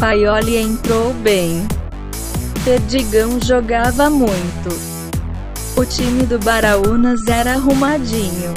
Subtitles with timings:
[0.00, 1.68] Paioli entrou bem.
[2.64, 4.70] Perdigão jogava muito.
[5.78, 8.54] O time do Baraunas era arrumadinho.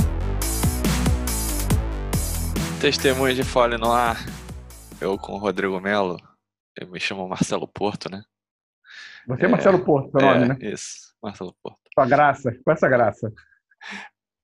[2.80, 4.26] Testemunho de Fole no ar.
[5.02, 6.16] Eu com o Rodrigo Melo.
[6.80, 8.24] Eu me chamo Marcelo Porto, né?
[9.28, 10.58] Você é Marcelo Porto, seu nome, é, né?
[10.62, 11.82] Isso, Marcelo Porto.
[11.94, 13.34] Com a graça, com essa graça.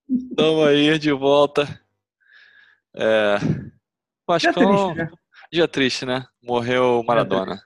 [0.09, 1.65] Estamos aí de volta.
[2.93, 3.37] É...
[4.27, 5.09] Vascão, triste, né?
[5.51, 6.25] Dia triste, né?
[6.41, 7.61] Morreu Maradona.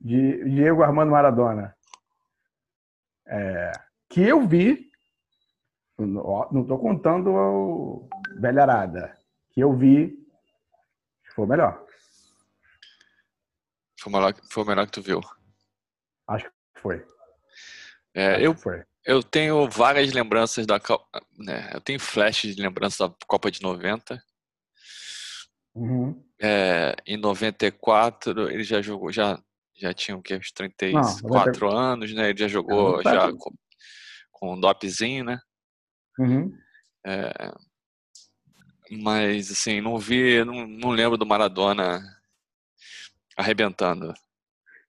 [0.00, 1.74] Diego Armando Maradona.
[3.26, 3.72] É,
[4.08, 4.90] que eu vi,
[5.98, 9.16] não estou contando o Velharada,
[9.50, 10.14] que eu vi,
[11.34, 11.86] foi o melhor.
[13.98, 15.20] Foi o melhor, foi o melhor que tu viu.
[16.28, 17.06] Acho que foi.
[18.12, 18.84] É, Acho eu, que foi.
[19.06, 21.22] eu tenho várias lembranças da Copa.
[21.38, 21.70] Né?
[21.72, 24.22] Eu tenho flashes de lembranças da Copa de 90.
[25.74, 26.22] Uhum.
[26.46, 29.40] É, em 94 ele já jogou, já,
[29.74, 30.36] já tinha o quê?
[30.36, 32.28] Uns 34 anos, né?
[32.28, 33.50] Ele já jogou Não, já com,
[34.30, 35.40] com um dopzinho, né?
[36.18, 36.54] Uhum.
[37.06, 37.32] É,
[38.90, 42.02] mas assim, não vi, não, não lembro do Maradona
[43.36, 44.12] arrebentando.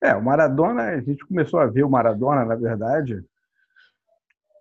[0.01, 3.23] É, o Maradona, a gente começou a ver o Maradona, na verdade,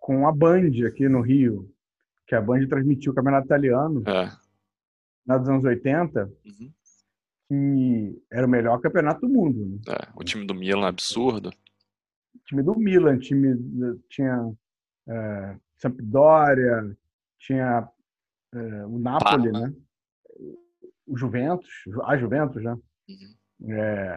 [0.01, 1.69] com a Band aqui no Rio,
[2.27, 4.31] que a Band transmitiu o Campeonato Italiano, É.
[5.39, 6.73] dos anos 80, Uhum.
[7.59, 9.67] Que era o melhor campeonato do mundo.
[9.67, 9.79] Né?
[9.89, 11.51] É, o time do Milan absurdo.
[12.47, 14.53] time do Milan, time do- tinha
[15.09, 16.97] é, Sampdoria,
[17.39, 17.89] tinha
[18.55, 19.69] é, o Napoli, Parma.
[19.69, 19.75] né?
[21.07, 21.69] O Juventus,
[22.05, 22.73] a Juventus, né?
[23.09, 23.73] Uhum.
[23.73, 24.17] É,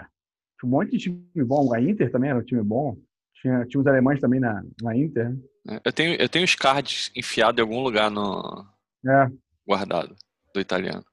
[0.60, 1.74] tinha um monte de time bom.
[1.74, 2.98] A Inter também era um time bom.
[3.42, 5.30] Tinha, tinha os alemães também na, na Inter.
[5.32, 5.40] né?
[5.70, 8.66] É, Eu tenho, eu tenho os cards enfiados em algum lugar no
[9.06, 9.30] É.
[9.68, 10.16] guardado
[10.54, 11.04] do italiano.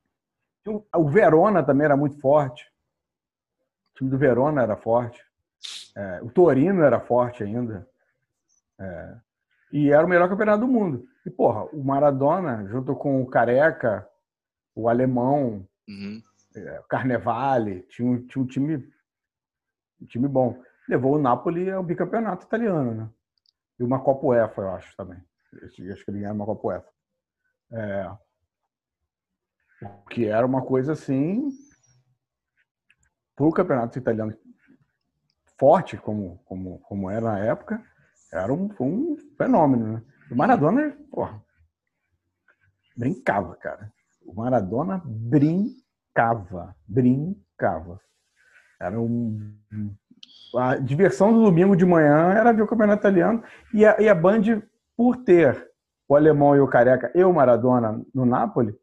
[0.67, 2.65] O, o Verona também era muito forte.
[3.93, 5.23] O time do Verona era forte.
[5.97, 7.89] É, o Torino era forte ainda.
[8.79, 9.17] É,
[9.73, 11.07] e era o melhor campeonato do mundo.
[11.25, 14.09] E, porra, o Maradona, junto com o Careca,
[14.75, 16.23] o Alemão, Uhum.
[16.57, 18.93] é, o Carnevale, tinha um, tinha um time
[20.01, 20.61] um time bom.
[20.89, 23.09] Levou o Napoli ao bicampeonato italiano, né?
[23.79, 25.19] E uma Copa UEFA, eu acho, também.
[25.63, 26.89] Acho acho que ele ganhou uma Copa UEFA.
[27.73, 28.11] É,
[30.11, 31.51] que era uma coisa assim
[33.37, 34.37] para o campeonato italiano
[35.59, 37.83] forte como, como, como era na época
[38.33, 40.03] era um, um fenômeno né?
[40.31, 41.43] o Maradona porra,
[42.97, 43.93] brincava cara
[44.25, 48.01] o Maradona brincava brincava
[48.81, 49.57] era um
[50.57, 53.43] a diversão do domingo de manhã era ver o campeonato italiano
[53.73, 54.63] e a, e a Band
[54.97, 55.71] por ter
[56.09, 58.77] o alemão e o careca e o Maradona no Napoli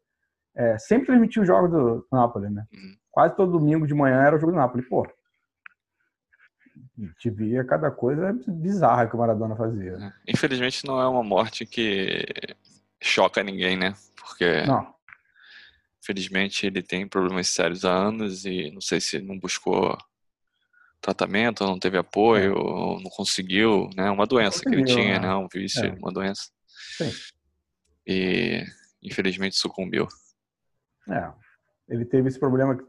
[0.56, 2.66] é, sempre transmitia os jogos do Napoli, né?
[2.74, 2.96] Uhum.
[3.10, 4.84] Quase todo domingo de manhã era o jogo do Napoli.
[4.84, 9.94] Pô, a gente via cada coisa bizarra que o Maradona fazia.
[9.94, 10.32] É.
[10.32, 12.26] Infelizmente não é uma morte que
[13.02, 13.94] choca ninguém, né?
[14.16, 14.94] Porque Não,
[16.02, 19.98] infelizmente ele tem problemas sérios há anos e não sei se não buscou
[21.00, 24.10] tratamento, não teve apoio, ou não conseguiu, né?
[24.12, 25.28] Uma doença que ele tinha, né?
[25.28, 25.36] né?
[25.36, 25.90] Um vício, É.
[25.94, 26.52] uma doença.
[26.98, 27.12] Sim.
[28.06, 28.64] E
[29.02, 30.08] infelizmente sucumbiu.
[31.10, 31.32] É.
[31.90, 32.76] Ele teve esse problema.
[32.78, 32.84] que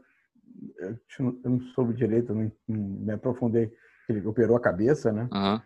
[0.79, 3.71] Eu não- eu não soube direito, não, me aprofundei.
[4.07, 5.27] Ele operou a cabeça, né?
[5.31, 5.61] Aham.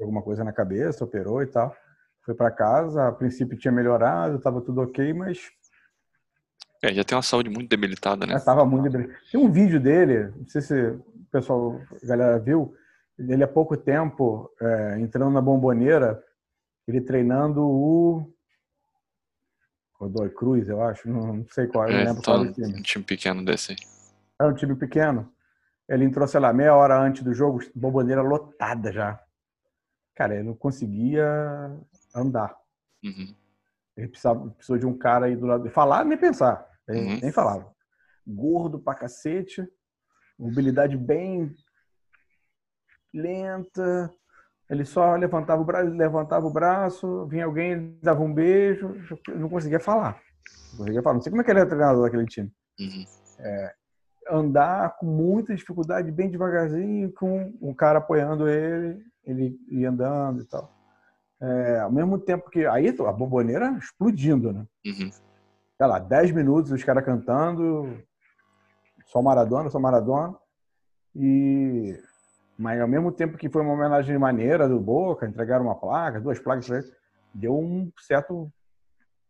[0.00, 1.74] Alguma coisa na cabeça, operou e tal.
[2.24, 5.50] Foi para casa, a princípio tinha melhorado, estava tudo ok, mas
[6.82, 8.34] É, já tem uma saúde muito debilitada, né?
[8.34, 8.90] estava muito.
[8.90, 9.18] debilitado.
[9.30, 12.74] Tem um vídeo dele, não sei se o pessoal, a galera viu,
[13.18, 16.22] ele há pouco tempo é, entrando na bomboneira,
[16.88, 18.31] ele treinando o
[20.08, 22.74] Godoy Cruz, eu acho, não, não sei qual, É, lembro tá qual é o time.
[22.74, 23.78] um time pequeno desse aí.
[24.40, 25.32] Era um time pequeno.
[25.88, 29.20] Ele entrou, sei lá, meia hora antes do jogo, bomboneira lotada já.
[30.14, 31.24] Cara, ele não conseguia
[32.14, 32.56] andar.
[33.04, 33.34] Uhum.
[33.96, 35.70] Ele precisava, precisou de um cara aí do lado.
[35.70, 36.66] Falar nem pensar.
[36.88, 37.20] Nem, Uhum.
[37.22, 37.72] nem falava.
[38.26, 39.66] Gordo pra cacete.
[40.38, 41.54] Mobilidade bem
[43.12, 44.12] lenta.
[44.72, 48.96] Ele só levantava o braço, levantava o braço, vinha alguém, dava um beijo,
[49.36, 50.18] não conseguia falar.
[50.70, 51.14] Não conseguia falar.
[51.16, 52.50] Não sei como é que ele era treinador daquele time.
[52.80, 53.04] Uhum.
[54.30, 60.46] Andar com muita dificuldade, bem devagarzinho, com um cara apoiando ele, ele ia andando e
[60.46, 60.72] tal.
[61.38, 62.64] É, ao mesmo tempo que.
[62.64, 64.66] Aí a bomboneira explodindo, né?
[64.86, 65.10] Uhum.
[65.10, 68.02] sei lá, 10 minutos os caras cantando,
[69.04, 70.34] só Maradona, só Maradona.
[71.14, 71.94] E
[72.62, 76.38] mas ao mesmo tempo que foi uma homenagem maneira do Boca, entregaram uma placa, duas
[76.38, 76.92] placas
[77.34, 78.48] deu um certo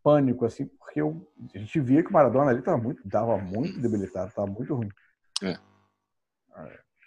[0.05, 3.81] pânico assim, porque eu, a gente via que o Maradona ali estava muito, tava muito
[3.81, 4.91] debilitado, estava muito ruim.
[5.43, 5.59] É.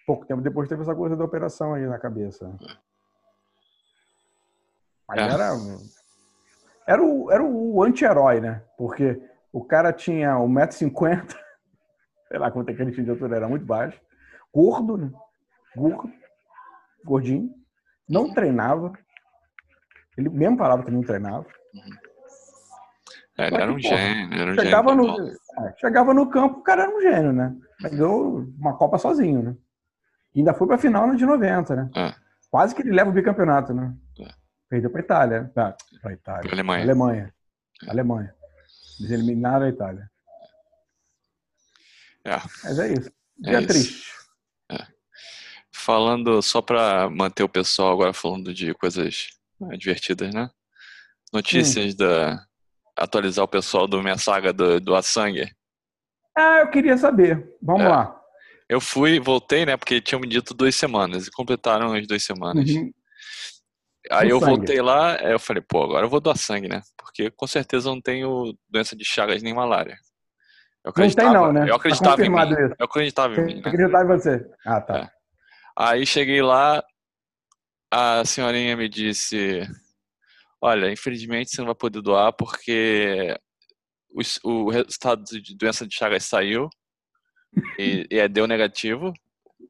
[0.08, 2.52] Pouco tempo depois teve essa coisa da operação aí na cabeça.
[5.08, 5.24] Mas É.
[5.32, 5.52] era.
[6.88, 8.64] Era o, era o anti-herói, né?
[8.78, 11.36] Porque o cara tinha 1,50m,
[12.30, 14.00] sei lá quanto é que ele tinha de altura, era muito baixo.
[14.52, 15.12] Gordo, né?
[15.76, 16.12] Gordo.
[17.04, 17.50] Gordinho.
[18.08, 18.94] Não treinava.
[20.18, 21.46] Ele mesmo falava que não treinava.
[23.38, 25.06] É, ele era um porra, gênio, era um Chegava gênio.
[25.08, 25.28] no,
[25.68, 27.54] é, chegava no campo, o cara era um gênio, né?
[27.82, 29.58] Mas ganhou uma Copa sozinho, né?
[30.34, 31.90] E ainda foi pra final na de 90, né?
[31.96, 32.16] É.
[32.50, 33.94] Quase que ele leva o bicampeonato, né?
[34.22, 34.28] É.
[34.70, 35.42] Perdeu pra Itália.
[35.44, 35.50] né?
[35.54, 36.44] Pra, pra Itália.
[36.44, 36.84] Pra Alemanha.
[36.84, 37.34] Alemanha.
[37.90, 38.36] Alemanha.
[39.00, 40.10] Eles eliminaram a Itália.
[42.24, 42.38] É.
[42.64, 43.12] Mas é isso.
[43.44, 44.25] É Dia isso.
[45.86, 49.28] Falando, só pra manter o pessoal agora falando de coisas
[49.72, 50.50] eh, divertidas, né?
[51.32, 52.44] Notícias da.
[52.98, 55.52] Atualizar o pessoal do minha saga do, do A Sangue.
[56.36, 57.46] Ah, eu queria saber.
[57.62, 57.88] Vamos É.
[57.90, 58.20] lá.
[58.68, 59.78] Eu fui, voltei, né?
[59.78, 62.68] Porque tinham me dito duas semanas e completaram as duas semanas.
[62.70, 62.92] Uhum.
[64.10, 64.56] Aí Do eu sangue.
[64.56, 66.82] voltei lá, eu falei, pô, agora eu vou doar sangue, né?
[66.98, 69.98] Porque com certeza eu não tenho doença de Chagas nem malária.
[70.84, 71.64] Eu tem acreditava, não, né?
[71.64, 72.42] Eu Tá acreditava em mim.
[72.42, 72.76] isso.
[72.80, 73.62] Eu acreditava em Você mim, né?
[73.66, 74.46] acreditava em você?
[74.66, 74.98] Ah, tá.
[74.98, 75.15] É.
[75.78, 76.82] Aí cheguei lá,
[77.92, 79.62] a senhorinha me disse:
[80.62, 83.38] Olha, infelizmente você não vai poder doar porque
[84.10, 86.70] o, o resultado de doença de Chagas saiu
[87.78, 89.12] e, e é, deu negativo.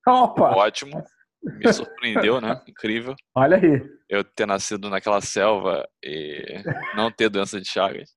[0.08, 0.56] Opa!
[0.56, 1.04] Ótimo.
[1.44, 2.60] Me surpreendeu, né?
[2.68, 3.88] Incrível Olha aí.
[4.10, 6.64] eu ter nascido naquela selva e
[6.96, 8.12] não ter doença de Chagas.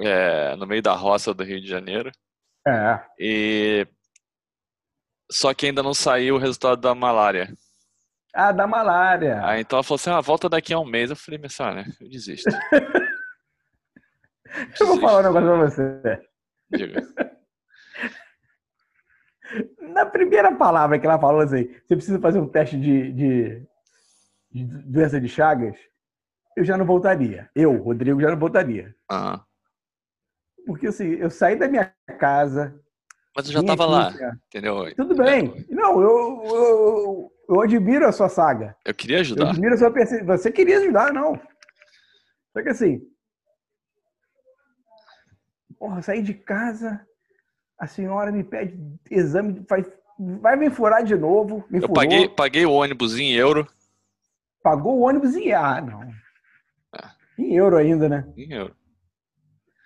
[0.00, 2.10] É, no meio da roça do Rio de Janeiro.
[2.66, 3.00] É.
[3.18, 3.86] E
[5.30, 7.52] só que ainda não saiu o resultado da malária.
[8.34, 9.44] Ah, da malária.
[9.44, 11.10] Aí então ela falou assim: ah, volta daqui a um mês.
[11.10, 12.50] Eu falei, minha senhora, eu desisto.
[14.80, 16.22] Eu vou falar um negócio pra você.
[16.72, 17.02] Diga.
[19.80, 23.66] Na primeira palavra que ela falou assim, você precisa fazer um teste de, de,
[24.52, 25.76] de doença de Chagas,
[26.56, 27.50] eu já não voltaria.
[27.54, 28.94] Eu, Rodrigo, já não voltaria.
[29.10, 29.44] Ah,
[30.66, 32.80] Porque assim, eu saí da minha casa.
[33.36, 34.38] Mas eu já vim tava aqui, lá, cara.
[34.48, 34.94] entendeu?
[34.96, 35.66] Tudo bem.
[35.70, 38.76] Não, eu, eu, eu admiro a sua saga.
[38.84, 39.50] Eu queria Eu ajudar.
[39.50, 40.26] admiro a sua persistência.
[40.36, 41.40] Você queria ajudar, não.
[42.52, 43.00] Só que assim.
[45.78, 47.00] Porra, saí de casa,
[47.78, 48.78] a senhora me pede
[49.10, 49.86] exame, faz,
[50.18, 51.64] vai me furar de novo.
[51.70, 53.66] Me Eu furou, paguei, paguei o ônibus em euro.
[54.62, 55.52] pagou o ônibus em.
[55.52, 56.02] Ah, não.
[56.92, 57.14] Ah.
[57.38, 58.28] Em euro ainda, né?
[58.36, 58.76] Em euro.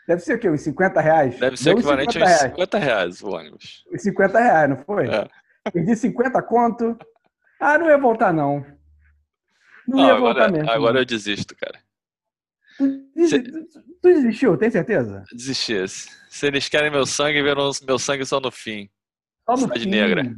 [0.06, 0.50] Deve ser o quê?
[0.50, 1.38] Uns 50 reais?
[1.38, 2.50] Deve ser uns equivalente 50 a uns reais.
[2.52, 3.84] 50 reais o ônibus.
[3.92, 5.08] Uns 50 reais, não foi?
[5.08, 5.28] É.
[5.72, 6.98] Perdi 50 conto.
[7.58, 8.60] Ah, não ia voltar, não.
[9.86, 10.70] Não, Não, ia agora, voltar mesmo.
[10.70, 11.78] agora eu desisto, cara.
[12.76, 15.22] Tu, desi- tu desistiu, tem certeza?
[15.32, 15.74] Desisti.
[16.28, 18.90] Se eles querem meu sangue, viram meu sangue só no fim.
[19.46, 19.90] Só no Cidade fim.
[19.90, 20.36] Negra.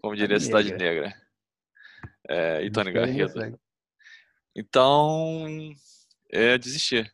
[0.00, 1.12] Como diria Cidade Cidade Negra.
[2.28, 3.58] É, e Tony Garrido.
[4.54, 5.46] Então,
[6.30, 7.10] eu desisti.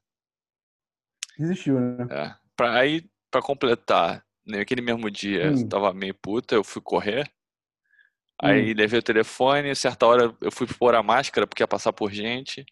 [1.38, 2.06] Desistiu, né?
[2.10, 2.34] É.
[2.56, 5.60] Pra, aí, pra completar, naquele mesmo dia, Hum.
[5.62, 7.30] eu tava meio puta, eu fui correr.
[8.40, 12.10] Aí levei o telefone, certa hora eu fui pôr a máscara porque ia passar por
[12.12, 12.64] gente.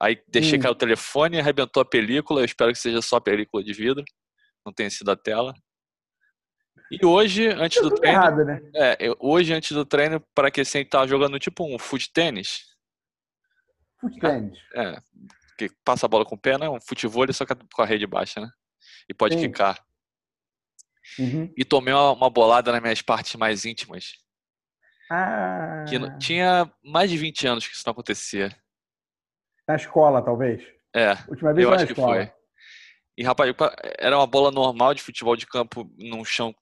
[0.00, 0.62] Aí deixei Hum.
[0.62, 2.40] cair o telefone, arrebentou a película.
[2.40, 4.04] Eu espero que seja só a película de vidro,
[4.64, 5.54] não tenha sido a tela.
[6.90, 8.60] E hoje, antes do treino, errado, né?
[8.74, 12.64] é, eu- hoje antes do treino, para aquecer, tava jogando tipo um fute tênis,
[14.00, 14.58] Fute tênis.
[14.74, 15.00] é,
[15.56, 16.68] que passa a bola com o pé, né?
[16.68, 18.48] Um futebol só que com a rede baixa, né?
[19.08, 19.42] E pode Sim.
[19.42, 19.78] quicar.
[21.18, 21.52] Uhum.
[21.56, 24.14] E tomei uma, uma bolada nas minhas partes mais íntimas.
[25.10, 28.50] Ah, Que não- tinha mais de 20 anos que isso não acontecia.
[29.68, 30.62] na escola, talvez.
[30.94, 32.30] É, Última vez eu acho que foi.
[33.16, 36.54] E, rapaz, pa- era uma bola normal de futebol de campo num chão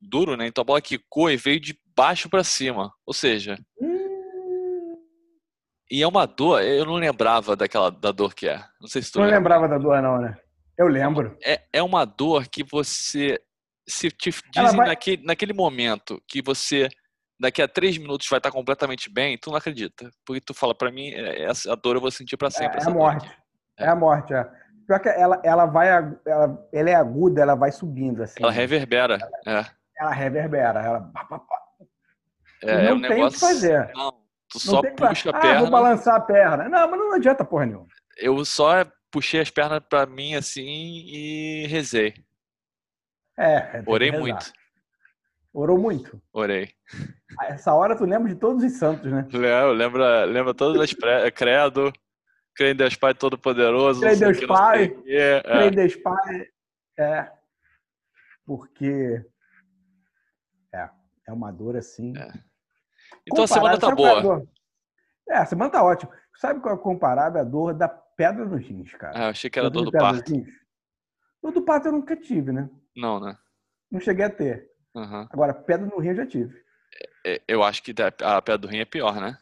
[0.00, 0.46] duro, né?
[0.46, 2.92] Então a bola quicou e veio de baixo pra cima.
[3.06, 3.89] Ou seja, Hum,
[5.90, 8.62] e é uma dor, eu não lembrava daquela da dor que é.
[8.80, 9.38] Não sei se tu não lembra.
[9.38, 10.36] lembrava da dor, não, né?
[10.78, 11.36] Eu lembro.
[11.44, 13.38] É, é uma dor que você.
[13.88, 16.88] Se te Ela dizem vai- naquele, naquele momento que você
[17.40, 20.10] daqui a três minutos vai estar completamente bem, tu não acredita.
[20.24, 22.76] Porque tu fala, pra mim, é- essa dor eu vou sentir pra É, sempre.
[22.76, 23.26] é essa a morte.
[23.26, 23.36] aqui.
[23.78, 24.46] É a morte, é.
[24.86, 25.88] Pior que ela, ela vai.
[25.88, 28.42] Ela, ela é aguda, ela vai subindo, assim.
[28.42, 29.18] Ela reverbera.
[29.46, 29.64] É,
[29.98, 30.80] Ela reverbera.
[30.80, 31.00] Ela...
[31.00, 31.48] pá.
[32.62, 33.40] é, não é um tem o que negócio.
[33.40, 33.90] fazer.
[33.94, 34.19] Não,
[34.50, 35.60] tu Não só puxa a ah, perna.
[35.60, 36.68] vou balançar a perna.
[36.68, 37.86] Não, mas não adianta porra nenhuma.
[38.16, 40.66] Eu só puxei as pernas pra mim assim
[41.06, 42.14] e rezei.
[43.38, 44.52] É, é, Orei muito.
[45.52, 46.20] Orou muito.
[46.32, 46.70] Orei.
[47.38, 49.26] A essa hora tu lembra de todos os santos, né?
[49.32, 51.30] Lembra, lembra, lembra todas as pre...
[51.32, 51.92] credo.
[52.54, 54.00] Creio em Deus Pai Todo-Poderoso.
[54.00, 55.40] Creio em Deus Pai, é.
[55.40, 56.46] Creio em Deus Pai.
[56.98, 57.30] É.
[58.44, 59.24] Porque
[61.30, 62.12] É uma dor assim.
[62.16, 62.49] É.
[63.30, 64.46] Então a semana tá é a boa.
[65.28, 66.12] É, a semana tá ótima.
[66.36, 67.40] Sabe qual é comparável?
[67.40, 69.18] A dor da pedra nos rins, cara.
[69.18, 70.32] Ah, eu achei que era Já dor do pedra parto.
[71.42, 72.68] Dor do parto eu nunca tive, né?
[72.96, 73.36] Não, né?
[73.90, 74.70] Não cheguei a ter.
[74.94, 75.28] Aham.
[75.30, 76.62] Agora, pedra no rim eu já tive.
[77.24, 79.38] É, Eu acho que a pedra do rim é pior, né?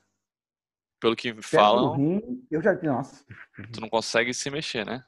[1.01, 3.25] Pelo que Pedra no falam, rim, eu já Nossa,
[3.73, 5.05] tu não consegue se mexer, né?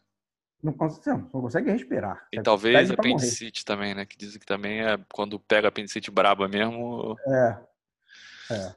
[0.62, 2.26] não consegue, não, não consegue respirar.
[2.32, 3.14] E Você talvez pra morrer.
[3.14, 4.04] apendicite também, né?
[4.06, 7.16] Que dizem que também é quando pega apendicite braba mesmo.
[7.26, 7.58] É.
[8.50, 8.75] É.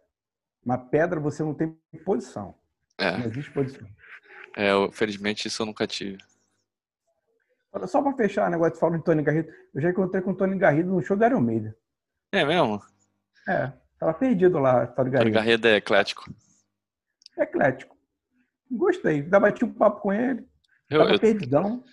[0.65, 2.55] Uma pedra você não tem posição.
[2.99, 3.87] Não É, existe posição.
[4.55, 6.17] é eu, felizmente isso eu nunca tive.
[7.71, 9.51] Olha, Só pra fechar o negócio de falar de Tony Garrido.
[9.73, 11.73] Eu já encontrei com o Tony Garrido no show da Iron Maiden.
[12.31, 12.81] É mesmo?
[13.47, 13.71] É.
[13.99, 15.33] Tava perdido lá, Tony Tony Garrido.
[15.35, 16.23] Garrido é eclético.
[17.37, 17.97] Eclético.
[18.71, 19.21] Gostei.
[19.23, 20.47] Dá bati um papo com ele.
[20.89, 21.83] Eu, Tava eu, perdidão.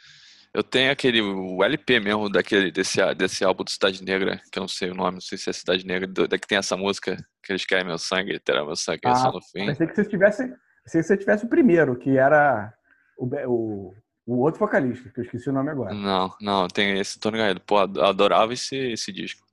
[0.52, 4.62] Eu tenho aquele o LP mesmo daquele, desse, desse álbum do Cidade Negra, que eu
[4.62, 7.16] não sei o nome, não sei se é Cidade Negra, da que tem essa música,
[7.42, 9.66] que eles querem meu sangue, terá meu sangue, é Ah, só no fim.
[9.66, 10.48] Pensei que você tivesse.
[10.90, 12.72] Que você tivesse o primeiro, que era
[13.16, 13.94] o, o,
[14.26, 15.94] o outro vocalista, que eu esqueci o nome agora.
[15.94, 17.60] Não, não, tem esse Tony Garrido.
[17.60, 19.46] Pô, adorava esse, esse disco.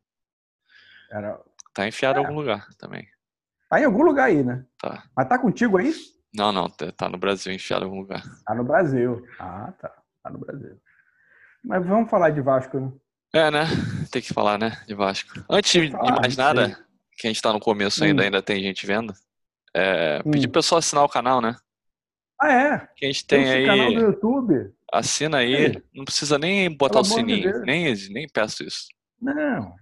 [1.12, 1.40] Era...
[1.74, 2.26] Tá enfiado em É.
[2.26, 3.08] algum lugar também.
[3.70, 4.66] Tá em algum lugar aí, né?
[4.80, 5.04] Tá.
[5.16, 5.94] Mas tá contigo aí?
[6.34, 8.24] Não, não, tá tá no Brasil, enfiado em algum lugar.
[8.46, 9.24] Tá no Brasil.
[9.40, 9.94] Ah, tá.
[10.24, 10.80] Tá no Brasil.
[11.68, 12.92] Mas vamos falar de Vasco, né?
[13.34, 13.66] É, né?
[14.12, 14.82] Tem que falar, né?
[14.88, 15.44] De Vasco.
[15.50, 16.76] Antes de de mais nada, sei.
[17.18, 18.26] que a gente tá no começo ainda, Hum.
[18.26, 19.14] ainda tem gente vendo.
[19.76, 20.32] É, Hum.
[20.32, 21.56] pedir pro pessoal assinar o canal, né?
[22.40, 22.88] Ah, é?
[22.96, 24.04] Que a gente Tem tem esse canal do aí.
[24.04, 24.54] YouTube?
[24.94, 25.54] Assina aí.
[25.56, 25.84] Ei.
[25.94, 27.52] Não precisa nem botar o Pelo de sininho.
[27.52, 27.66] Deus.
[27.66, 28.86] Nem, nem peço isso.
[29.22, 29.74] Não.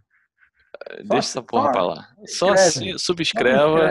[1.00, 2.08] Deixa essa porra só pra lá.
[2.26, 2.68] Só inscreve.
[2.68, 3.90] assi- Só subscreva.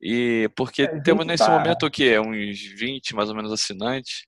[0.00, 2.18] E porque É, temos nesse tá- momento o quê?
[2.18, 4.26] Uns 20 mais ou menos assinantes.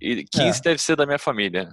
[0.00, 0.62] E 15 É.
[0.62, 1.70] deve ser da minha família.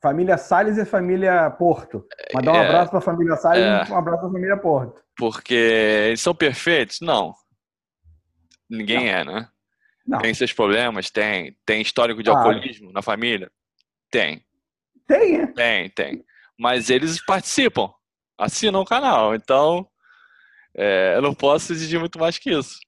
[0.00, 2.06] Família Salles e família Porto.
[2.32, 2.66] Mandar um É.
[2.66, 3.84] abraço pra família Salles É.
[3.88, 5.02] e um abraço pra família Porto.
[5.16, 7.00] Porque eles são perfeitos?
[7.00, 7.34] Não.
[8.70, 9.48] Ninguém é, né?
[10.06, 10.20] Não.
[10.20, 11.10] Tem seus problemas?
[11.10, 11.56] Tem.
[11.66, 13.50] Tem histórico de alcoolismo na família?
[14.10, 14.44] Tem.
[15.06, 15.46] Tem, é?
[15.48, 16.24] Tem, tem.
[16.58, 17.90] Mas eles participam.
[18.38, 19.34] Assinam o canal.
[19.34, 19.88] Então,
[20.76, 22.78] é, eu não posso exigir muito mais que isso.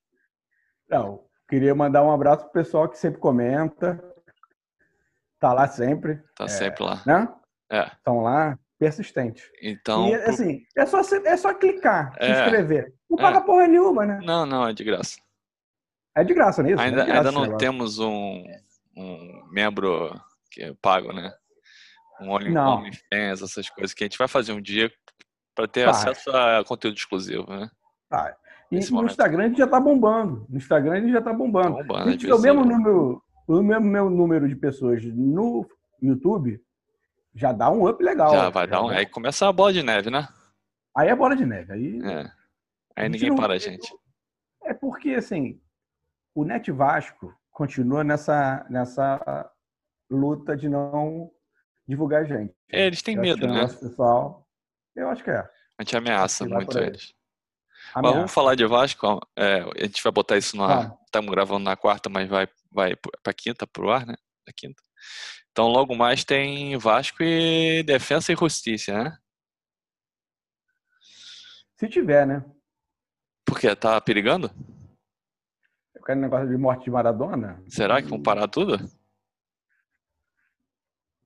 [0.89, 1.25] Não.
[1.49, 4.01] Queria mandar um abraço pro pessoal que sempre comenta.
[5.41, 7.03] Tá lá sempre, Tá sempre lá.
[7.07, 7.27] né?
[7.73, 7.87] É.
[7.87, 9.43] Estão lá, persistentes.
[9.63, 10.07] Então.
[10.09, 12.45] e pro- assim, é só, se- é só clicar, se É.
[12.45, 12.93] inscrever.
[13.09, 13.23] Não É.
[13.23, 14.21] paga porra nenhuma, né?
[14.23, 15.17] Não, não, é de graça.
[16.17, 16.81] É de graça, é isso?
[16.81, 18.45] Ainda, é graça ainda não temos um,
[18.97, 20.11] um membro
[20.51, 21.33] que eu pago, né?
[22.21, 22.31] Um.
[22.31, 24.91] OnlyFans, essas coisas que a gente vai fazer um dia
[25.55, 27.71] para ter acesso a conteúdo exclusivo, né?
[28.11, 28.37] Tá.
[28.71, 29.13] E Nesse no momento.
[29.13, 30.47] Instagram a gente já tá bombando.
[30.49, 31.77] No Instagram a gente já tá bombando.
[31.79, 33.23] Tá bombando, a gente tiver o mesmo é- número,
[33.59, 35.69] o mesmo meu número de pessoas no
[36.01, 36.63] YouTube,
[37.35, 38.33] já dá um up legal.
[38.33, 38.89] Já vai dar um.
[38.89, 40.29] Aí começa a bola de neve, né?
[40.97, 41.73] Aí é bola de neve.
[41.73, 42.33] Aí É.
[42.97, 43.93] Aí ninguém para a gente.
[44.65, 45.61] é porque assim,
[46.35, 49.51] o Net Vasco continua nessa nessa
[50.11, 51.31] luta de não
[51.87, 52.55] divulgar a gente.
[52.71, 53.67] É, eles têm Eu medo, né?
[53.67, 54.47] pessoal,
[54.95, 55.39] eu acho que é.
[55.79, 57.15] A gente ameaça muito eles.
[57.95, 58.17] Mas Ameaça.
[58.17, 59.21] vamos falar de Vasco.
[59.37, 60.57] É, a gente vai botar isso.
[60.57, 60.93] Vamos.
[61.05, 64.15] Estamos gravando na quarta, mas vai, vai para quinta, pro ar, né?
[64.47, 64.83] Da quinta.
[65.51, 69.19] Então logo mais tem Vasco e Defensa e Justiça, né?
[71.77, 72.45] Se tiver, né?
[73.45, 74.51] Porque tá perigando?
[75.97, 78.79] Aquele negócio de morte de Maradona, Será que vão parar tudo?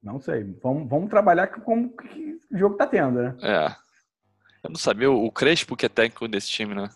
[0.04, 0.44] não sei.
[0.62, 3.36] Vamos, vamos trabalhar com como que o jogo tá tendo, né?
[3.40, 3.74] É.
[4.62, 6.88] Eu não sabia, o Crespo que é técnico desse time, né?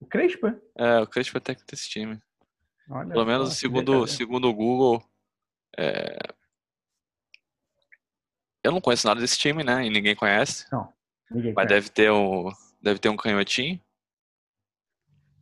[0.00, 0.58] O Crespo, é?
[0.76, 2.20] É, o Crespo é técnico desse time.
[2.90, 5.02] Olha Pelo menos segundo, segundo o Google.
[5.78, 6.16] é,
[8.62, 9.84] Eu não conheço nada desse time, né?
[9.86, 10.66] E ninguém conhece.
[11.30, 11.68] Ninguém Mas conhece.
[11.74, 12.50] deve ter um,
[12.82, 13.80] deve ter um canhotinho,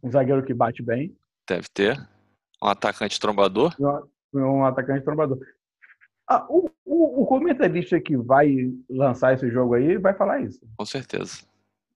[0.02, 1.16] Um zagueiro que bate bem
[1.48, 1.98] deve ter.
[2.62, 3.74] Um atacante trombador.
[4.32, 5.38] um- atacante trombador.
[6.28, 10.60] Ah, o, o, o comentarista que vai lançar esse jogo aí vai falar isso.
[10.76, 11.42] Com certeza.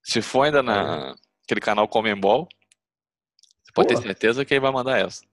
[0.03, 2.49] Se for ainda na aquele canal Comembol,
[3.63, 4.03] você pode ter Pô.
[4.03, 5.25] certeza que ele vai mandar essa.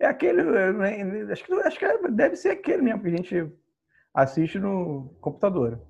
[0.00, 0.42] É aquele.
[0.42, 3.52] né, Acho que, acho que é- deve ser aquele mesmo que a gente
[4.14, 5.80] assiste no computador.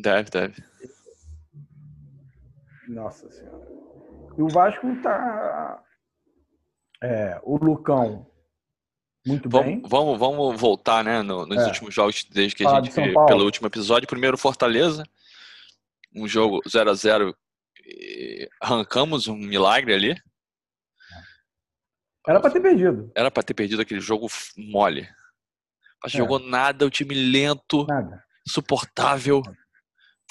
[0.00, 0.62] Deve, deve.
[2.88, 3.68] Nossa Senhora.
[4.38, 5.82] E o Vasco tá.
[7.02, 8.26] É, o Lucão,
[9.26, 9.80] muito bem.
[9.86, 11.66] Vamos, vamos, vamos voltar, né, no- nos É.
[11.66, 13.26] últimos jogos desde que a Falar de gente Paulo.
[13.26, 14.06] pelo último episódio.
[14.08, 15.04] Primeiro Fortaleza,
[16.14, 17.34] um jogo 0 a 0
[17.84, 20.16] e arrancamos um milagre ali.
[22.26, 23.10] Era pra ter perdido.
[23.14, 25.08] Era pra ter perdido aquele jogo mole.
[26.02, 26.18] Mas É.
[26.18, 28.22] jogou nada, o time lento, Nada.
[28.46, 29.42] insuportável.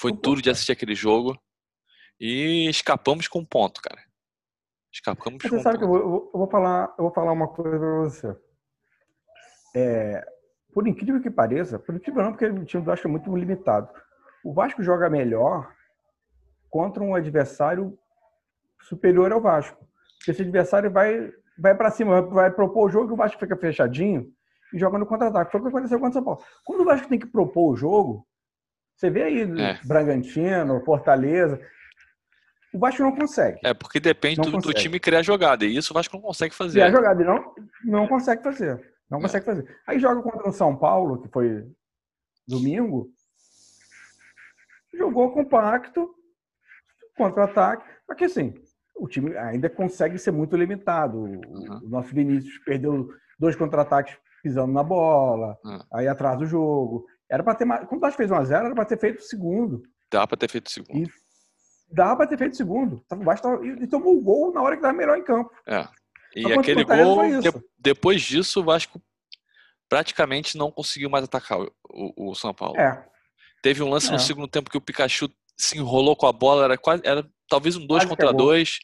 [0.00, 1.38] Foi duro de assistir aquele jogo.
[2.18, 4.00] E escapamos com um ponto, cara.
[4.92, 6.02] Escapamos Você com um sabe que eu ponto.
[6.08, 8.36] vou, eu vou falar, eu vou falar uma coisa pra você.
[9.76, 10.24] É,
[10.72, 13.88] por incrível que pareça, por incrível não, porque o time do Vasco é muito limitado.
[14.44, 15.72] O Vasco joga melhor
[16.68, 17.96] contra um adversário
[18.82, 19.86] superior ao Vasco.
[20.18, 23.56] Porque esse adversário vai, vai para cima, vai propor o jogo e o Vasco fica
[23.56, 24.26] fechadinho
[24.72, 25.50] e joga no contra-ataque.
[25.52, 26.42] Foi o que aconteceu contra o São Paulo.
[26.64, 28.26] Quando o Vasco tem que propor o jogo,
[28.96, 29.78] você vê aí É.
[29.84, 31.60] Bragantino, Fortaleza,
[32.72, 33.58] o Vasco não consegue.
[33.64, 35.64] É, porque depende do, do time criar jogada.
[35.64, 36.82] E isso o Vasco não consegue fazer.
[36.82, 38.80] a jogada não, não consegue fazer.
[39.10, 39.22] Não É.
[39.22, 39.80] consegue fazer.
[39.86, 41.66] Aí joga contra o São Paulo, que foi
[42.46, 43.10] domingo.
[44.94, 46.14] Jogou compacto,
[47.16, 47.84] contra-ataque.
[48.06, 48.54] Só que assim,
[48.96, 51.18] o time ainda consegue ser muito limitado.
[51.18, 51.80] O, Uhum.
[51.84, 55.78] o nosso Vinícius perdeu dois contra-ataques pisando na bola, Uhum.
[55.92, 57.06] aí atrás do jogo.
[57.30, 57.86] Era para ter mais.
[57.88, 59.82] Quando Vasco fez 1x0, era para ter feito o segundo.
[60.12, 60.96] Dá pra ter feito o segundo.
[61.08, 61.10] E
[61.94, 63.04] dava para ter feito o segundo.
[63.22, 65.50] Vasco tava- e tomou o gol na hora que estava melhor em campo.
[65.66, 65.86] É.
[66.34, 69.00] E Mas aquele Fortaleza gol, depois disso, o Vasco
[69.88, 72.78] praticamente não conseguiu mais atacar o, o- o São Paulo.
[72.78, 73.04] É.
[73.62, 74.12] Teve um lance É.
[74.12, 77.76] no segundo tempo que o Pikachu se enrolou com a bola, era quase, era talvez
[77.76, 78.46] um dois Quase contra pegou.
[78.46, 78.78] dois.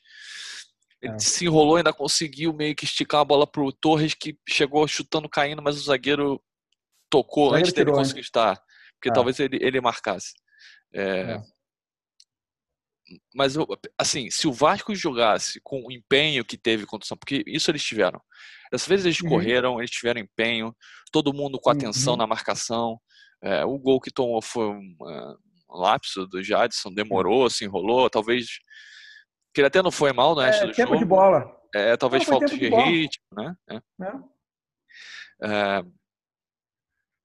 [1.01, 1.19] Ele É.
[1.19, 5.63] se enrolou, ainda conseguiu meio que esticar a bola pro Torres, que chegou chutando, caindo,
[5.63, 6.43] mas o zagueiro
[7.09, 8.57] tocou antes dele tirou, conseguir estar.
[8.95, 9.13] Porque É.
[9.13, 10.33] talvez ele, ele marcasse.
[10.93, 11.43] É, É.
[13.33, 13.55] Mas,
[13.97, 17.45] assim, se o Vasco jogasse com o empenho que teve contra o São Paulo, porque
[17.49, 18.21] isso eles tiveram.
[18.73, 19.29] Dessa vez eles Uhum.
[19.29, 20.75] correram, eles tiveram empenho,
[21.13, 22.19] todo mundo com atenção Uhum.
[22.19, 23.01] na marcação.
[23.41, 28.09] É, o gol que tomou foi um, é, um lapso do Jadson, demorou, se enrolou,
[28.11, 28.47] talvez.
[29.55, 30.99] Que ele até não foi mal resto É tempo jogo.
[30.99, 31.57] de bola.
[31.75, 33.57] É, talvez Não, falta de ritmo, né?
[33.71, 33.81] É.
[33.99, 34.23] Né?
[35.43, 35.85] É,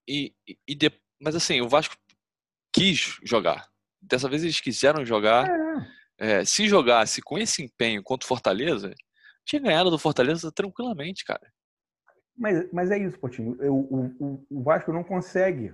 [0.08, 1.96] e, e- e de- mas assim, o Vasco
[2.74, 3.68] quis jogar.
[4.02, 5.48] Dessa vez eles quiseram jogar.
[5.50, 6.02] É.
[6.24, 8.94] É, se jogasse com esse empenho contra o Fortaleza,
[9.44, 11.52] tinha ganhado do Fortaleza tranquilamente, cara.
[12.38, 13.58] Mas, mas é isso, Potinho.
[13.60, 15.74] Eu- o, o, o Vasco não consegue.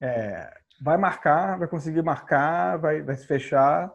[0.00, 3.92] É, vai marcar, vai conseguir marcar, vai, vai se fechar.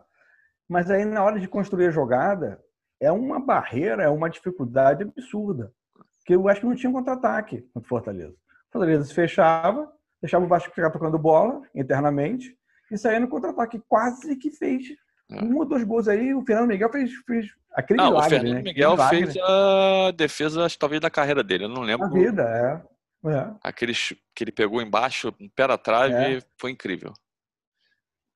[0.69, 2.59] Mas aí, na hora de construir a jogada,
[2.99, 5.71] é uma barreira, é uma dificuldade absurda.
[6.19, 8.33] Porque eu acho que não tinha contra-ataque contra o Fortaleza.
[8.33, 12.55] O Fortaleza se fechava, deixava o Vasco ficar tocando bola internamente
[12.91, 13.81] e saía no contra-ataque.
[13.87, 14.85] Quase que fez
[15.31, 15.43] É.
[15.43, 16.33] um ou dois gols aí.
[16.33, 18.61] O Fernando Miguel fez, fez aquele Não, o milagre, Fernando né?
[18.61, 21.65] Miguel fez a defesa, acho, talvez, da carreira dele.
[21.65, 22.07] Eu não lembro.
[22.07, 22.94] na vida, é.
[23.27, 23.55] É.
[23.63, 23.93] Aquele
[24.35, 26.41] que ele pegou embaixo, um pé na trave, É.
[26.59, 27.11] foi incrível.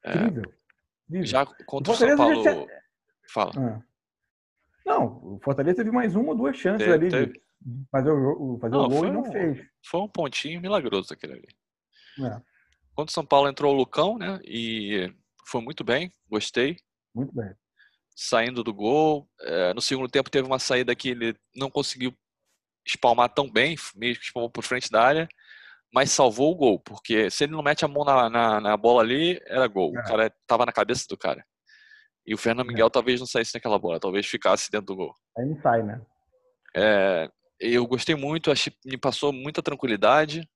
[0.03, 0.53] É, Incrível.
[1.07, 1.25] Incrível.
[1.27, 2.67] já contra o São já Paulo.
[3.31, 3.51] Fala.
[3.57, 3.81] Ah.
[4.85, 7.33] Não, o Fortaleza teve mais uma ou duas chances Teve, ali teve.
[7.61, 9.67] de fazer o, fazer Não, o gol e não um- fez.
[9.85, 11.47] Foi um pontinho milagroso aquele ali.
[12.25, 12.41] É,
[12.95, 14.39] Contra o São Paulo entrou o Lucão, né?
[14.43, 15.13] E
[15.45, 16.77] foi muito bem, gostei.
[17.13, 17.53] muito bem.
[18.15, 19.29] Saindo do gol.
[19.41, 22.13] É, no segundo tempo teve uma saída que ele não conseguiu
[22.89, 25.27] espalmar tão bem, meio que espalmou por frente da área,
[25.93, 29.01] mas salvou o gol, porque se ele não mete a mão na, na, na bola
[29.01, 29.95] ali, era gol.
[29.95, 29.99] É.
[29.99, 31.43] O cara tava na cabeça do cara.
[32.25, 35.15] E o Fernando Miguel talvez não saísse naquela bola, talvez ficasse dentro do gol.
[35.37, 35.99] Aí não sai, né?
[36.75, 37.27] É,
[37.59, 40.47] eu gostei muito, achei, me passou muita tranquilidade.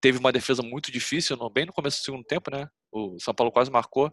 [0.00, 2.66] Teve uma defesa muito difícil, bem no começo do segundo tempo, né?
[2.90, 4.10] O São Paulo quase marcou,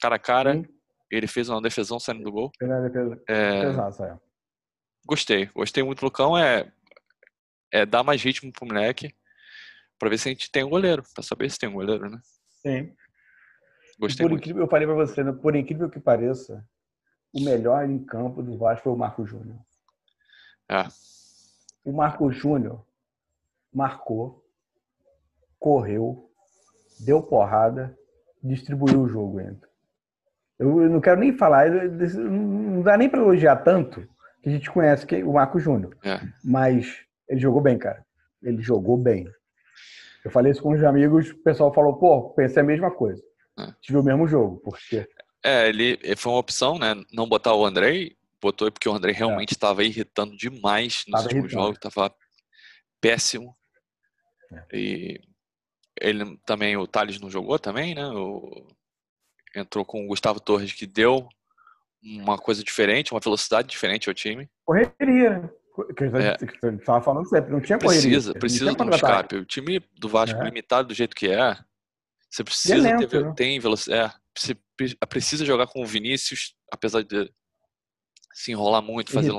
[0.00, 0.54] cara a cara.
[0.54, 0.64] Sim.
[1.10, 2.50] Ele fez uma defesão saindo do gol.
[2.58, 3.22] Pela defesa.
[3.28, 4.18] É, Pesaço, é.
[5.06, 6.36] gostei, gostei muito do Lucão.
[6.38, 6.72] É,
[7.76, 9.14] é dar mais ritmo pro moleque,
[9.98, 12.18] pra ver se a gente tem um goleiro, pra saber se tem um goleiro, né?
[12.62, 12.92] Sim.
[13.98, 14.42] Gostei por muito.
[14.42, 15.32] incrível, eu falei pra você, né?
[15.32, 16.64] por incrível que pareça,
[17.32, 19.58] o melhor em campo do Vasco foi o Marco Júnior.
[20.68, 20.86] É.
[21.84, 22.84] O Marco Júnior
[23.72, 24.44] marcou,
[25.58, 26.30] correu,
[27.00, 27.96] deu porrada,
[28.42, 29.66] distribuiu o jogo ainda.
[30.58, 34.08] Eu não quero nem falar, não dá nem para elogiar tanto,
[34.42, 35.96] que a gente conhece que o Marco Júnior.
[36.02, 36.20] É.
[36.42, 38.04] Mas ele jogou bem, cara.
[38.42, 39.26] Ele jogou bem.
[40.24, 43.22] Eu falei isso com os amigos, o pessoal falou, pô, pensei a mesma coisa.
[43.58, 43.72] É.
[43.80, 45.08] Tive o mesmo jogo, porque
[45.42, 46.94] É, ele foi uma opção, né?
[47.12, 51.22] Não botar o Andrei, botou porque o Andrei realmente estava irritando demais nos É.
[51.22, 51.62] Tava últimos irritando.
[51.64, 52.14] jogos, estava
[53.00, 53.56] péssimo.
[54.52, 54.76] É.
[54.76, 55.20] E
[56.00, 58.06] ele também, o Thales não jogou também, né?
[58.08, 58.66] O-
[59.54, 61.28] entrou com o Gustavo Torres, que deu
[62.02, 64.48] uma coisa diferente, uma velocidade diferente ao time.
[64.64, 65.50] correria, né?
[65.96, 66.36] Que a É.
[66.40, 68.02] gente estava falando sempre, não tinha correria.
[68.10, 69.36] Precisa, precisa de um escape.
[69.36, 70.44] O time do Vasco, É.
[70.44, 71.56] limitado do jeito que é,
[72.30, 73.32] você precisa lento, ter né?
[73.36, 74.14] tem velocidade.
[74.14, 77.30] É, você pre- precisa jogar com o Vinícius, apesar de
[78.32, 79.32] se enrolar muito, fazer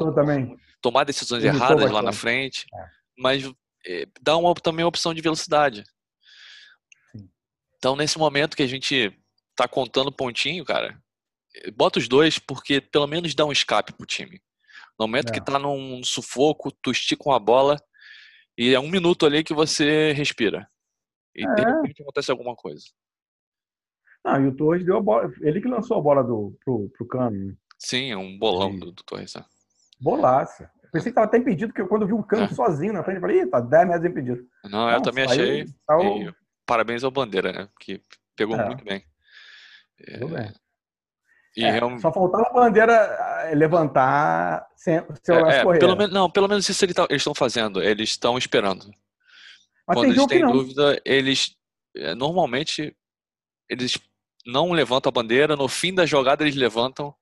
[0.81, 2.21] tomar decisões Irritou erradas lá na bastante.
[2.21, 2.85] frente, É.
[3.17, 3.51] mas
[3.85, 5.83] é, dá uma, também a opção de velocidade.
[7.15, 7.29] Sim.
[7.77, 9.11] Então, nesse momento que a gente
[9.55, 11.01] tá contando pontinho, cara,
[11.75, 14.39] bota os dois porque pelo menos dá um escape pro time.
[14.99, 15.31] No momento É.
[15.33, 17.77] que tá num sufoco, tu estica uma bola
[18.57, 20.67] e é um minuto ali que você respira.
[21.35, 21.65] E de É.
[21.65, 22.83] repente acontece alguma coisa.
[24.25, 25.31] Não, e o Torres deu a bola.
[25.41, 27.47] Ele que lançou a bola do, pro, pro cano.
[27.49, 27.55] né?
[27.77, 29.35] Sim, é um bolão do, do Torres.
[29.35, 29.45] né?
[29.99, 30.69] Bolaça.
[30.83, 32.49] Eu pensei que tava até impedido, porque quando eu vi o cano É.
[32.49, 34.47] sozinho na frente, eu falei, tá 10 metros impedido.
[34.65, 35.65] Não, eu Não, também saiu- achei.
[35.85, 37.69] saiu- E parabéns ao Bandeira, né?
[37.79, 38.01] Que
[38.35, 38.65] pegou É.
[38.65, 39.03] muito bem.
[40.19, 40.51] Tudo bem.
[41.65, 42.93] É, realmente- Só faltava a bandeira
[43.49, 45.79] eh, levantar sem seu É, é, correr.
[45.79, 47.81] pelo menos, não, pelo menos isso tá- eles estão fazendo.
[47.81, 48.85] Eles estão esperando.
[49.87, 51.55] Mas Quando tem eles têm dúvida, eles
[51.95, 52.95] é, normalmente
[53.69, 53.97] eles
[54.45, 55.55] não levantam a bandeira.
[55.55, 57.13] No fim da jogada eles levantam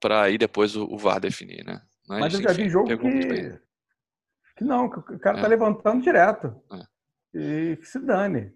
[0.00, 1.82] para aí depois o, o VAR definir, né?
[2.08, 3.58] Mas eu já enfim, vi jogo que...
[4.56, 5.42] que não, que o cara É.
[5.42, 6.54] tá levantando direto.
[6.72, 6.82] É.
[7.72, 8.52] E que se dane.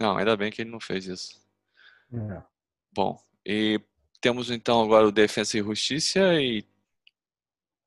[0.00, 1.40] Não, ainda bem que ele não fez isso.
[2.12, 2.42] É.
[2.94, 3.80] Bom, e
[4.20, 6.64] temos então agora o Defensa e Justiça e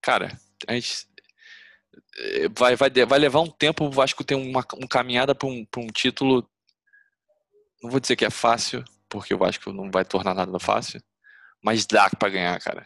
[0.02, 1.08] cara, a gente
[2.18, 5.64] eh, vai, vai, vai levar um tempo o Vasco ter uma, uma caminhada para um,
[5.66, 6.48] pra um título.
[7.82, 11.02] Não vou dizer que é fácil, porque o Vasco não vai tornar nada fácil,
[11.64, 12.84] mas dá para ganhar, cara.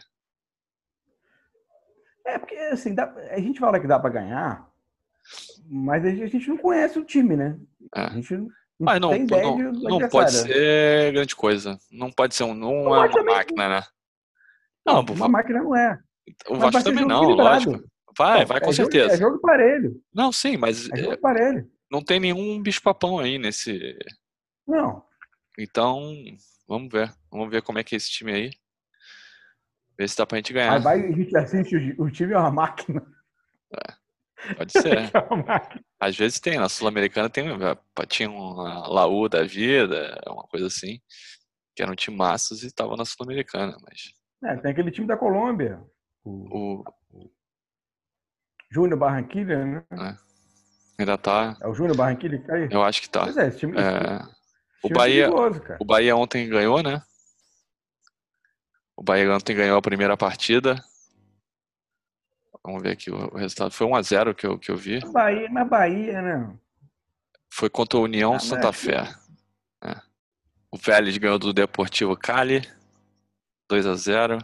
[2.24, 4.70] É, porque assim, dá- a gente fala que dá pra ganhar,
[5.66, 7.58] mas a gente, a gente não conhece o time, né?
[7.96, 8.00] É.
[8.02, 8.48] A gente não,
[8.82, 11.78] Mas não, tem não, não pode ser grande coisa.
[11.90, 13.82] Não pode ser um, não O é uma máquina, né?
[14.84, 15.98] Não, Uma máquina não é.
[16.48, 17.70] o Mas Vasco vai também jogo não, equilibrado.
[17.70, 17.90] lógico.
[18.18, 19.14] Vai, Não, vai é com jogo- certeza.
[19.14, 20.02] É jogo parelho.
[20.12, 21.70] Não, sim, mas É jogo parelho.
[21.90, 23.96] não tem nenhum bicho-papão aí nesse.
[24.66, 25.04] Não.
[25.58, 26.12] Então,
[26.68, 27.12] vamos ver.
[27.30, 28.50] Vamos ver como é que é esse time aí.
[29.96, 30.78] Ver se dá pra gente Aí ganhar.
[30.78, 33.02] vai e a gente assiste o, o time é uma máquina.
[34.56, 35.10] Pode ser.
[36.02, 36.08] É.
[36.08, 37.46] Às vezes tem, na Sul-Americana tem,
[38.08, 41.00] tinha uma Laú da vida, uma coisa assim,
[41.76, 44.12] que eram timaços e estavam na Sul-Americana, mas
[44.44, 45.80] É, tem aquele time da Colômbia.
[46.24, 47.30] O o
[48.70, 49.84] Júnior Barranquilla, né?
[50.98, 52.68] ainda tá, É o Júnior Barranquilla que cai?
[52.70, 53.24] eu acho que tá.
[53.24, 54.16] Pois é, esse time, esse É,
[54.82, 55.78] o time Bahia- é perigoso, cara.
[55.80, 57.00] o Bahia ontem ganhou, né?
[58.96, 60.82] O Bahia ontem ganhou a primeira partida.
[62.64, 63.72] Vamos ver aqui o resultado.
[63.72, 65.00] Foi 1x0 que eu, que eu vi.
[65.00, 66.58] Na Bahia, na Bahia, né?
[67.52, 69.02] Foi contra a União mas Santa que- Fé.
[69.82, 70.00] É.
[70.70, 72.62] O Vélez ganhou do Deportivo Cali.
[73.68, 74.38] 2 a 0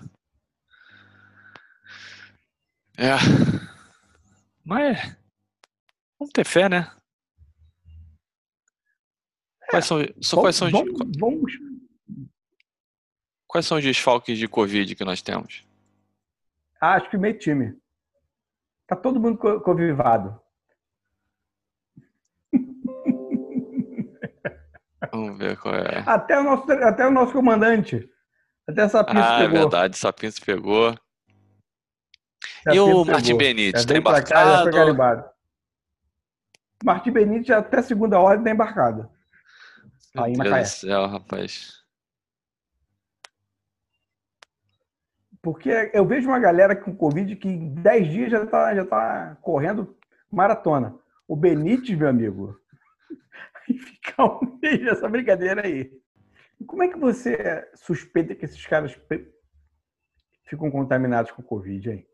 [2.97, 3.13] É.
[4.65, 5.17] Mas.
[6.19, 6.91] Vamos ter fé, né?
[9.71, 11.53] Quais são, só quais, são os, vamos, vamos,
[13.47, 15.65] quais são os desfalques de Covid que nós temos?
[16.81, 17.79] Acho que meio time.
[18.89, 20.41] Tá todo mundo co- convivado.
[25.13, 26.03] Vamos ver qual é.
[26.07, 28.09] Até o nosso, até o nosso comandante.
[28.67, 29.61] Até essa pista Ah, é pegou.
[29.61, 30.93] verdade, Sapinho se pegou.
[32.65, 33.05] Sapinto E o pegou.
[33.07, 34.71] Martim Benítez, Já tá cá, foi embarcado?
[34.73, 35.25] carimbado.
[36.85, 39.11] Martim Benítez até segunda ordem tá embarcado.
[40.15, 41.85] Meu Aí, Deus do céu, rapaz.
[45.43, 49.37] Porque eu vejo uma galera com Covid que em 10 dias já tá, já tá
[49.41, 49.97] correndo
[50.31, 50.99] maratona.
[51.27, 52.59] O Benítez, meu amigo,
[53.67, 55.91] ficar um mês nessa brincadeira aí.
[56.67, 58.99] Como é que você suspeita que esses caras
[60.45, 62.07] ficam contaminados com Covid, hein?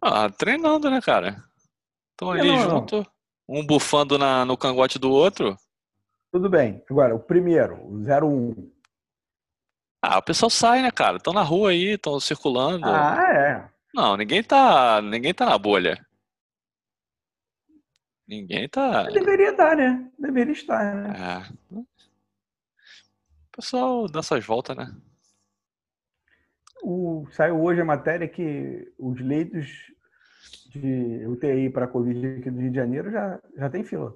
[0.00, 1.36] Ah, treinando, né, cara?
[2.10, 2.70] Estão Não, ali não, não.
[2.70, 3.06] junto,
[3.48, 5.56] um bufando na, no cangote do outro.
[6.32, 6.82] Tudo bem.
[6.90, 8.73] Agora, o primeiro, o 01.
[10.06, 11.16] Ah, o pessoal sai, né, cara?
[11.16, 12.84] Estão na rua aí, estão circulando.
[12.86, 13.70] Ah, é.
[13.94, 16.04] Não, ninguém tá, ninguém tá na bolha.
[18.28, 19.04] Ninguém tá.
[19.04, 20.10] Deveria estar, né?
[20.18, 21.14] Deveria estar, né?
[21.16, 21.78] É.
[21.78, 21.86] O
[23.56, 24.94] pessoal dá suas voltas, né?
[26.82, 29.66] O, saiu hoje a matéria que os leitos
[30.68, 34.14] de UTI para Covid aqui do Rio de Janeiro já, já tem fila.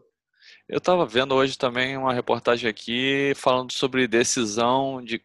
[0.69, 5.19] Eu tava vendo hoje também uma reportagem aqui falando sobre decisão de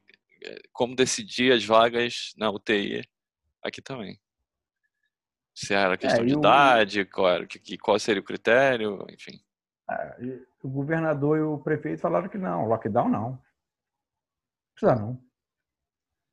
[0.71, 3.07] como decidir as vagas na UTI
[3.63, 4.19] aqui também.
[5.55, 9.39] Se era questão É, de o- idade, qual, era, que- qual seria o critério, enfim.
[10.19, 13.41] E O governador e o prefeito falaram que não, lockdown não.
[14.73, 15.21] Precisa não.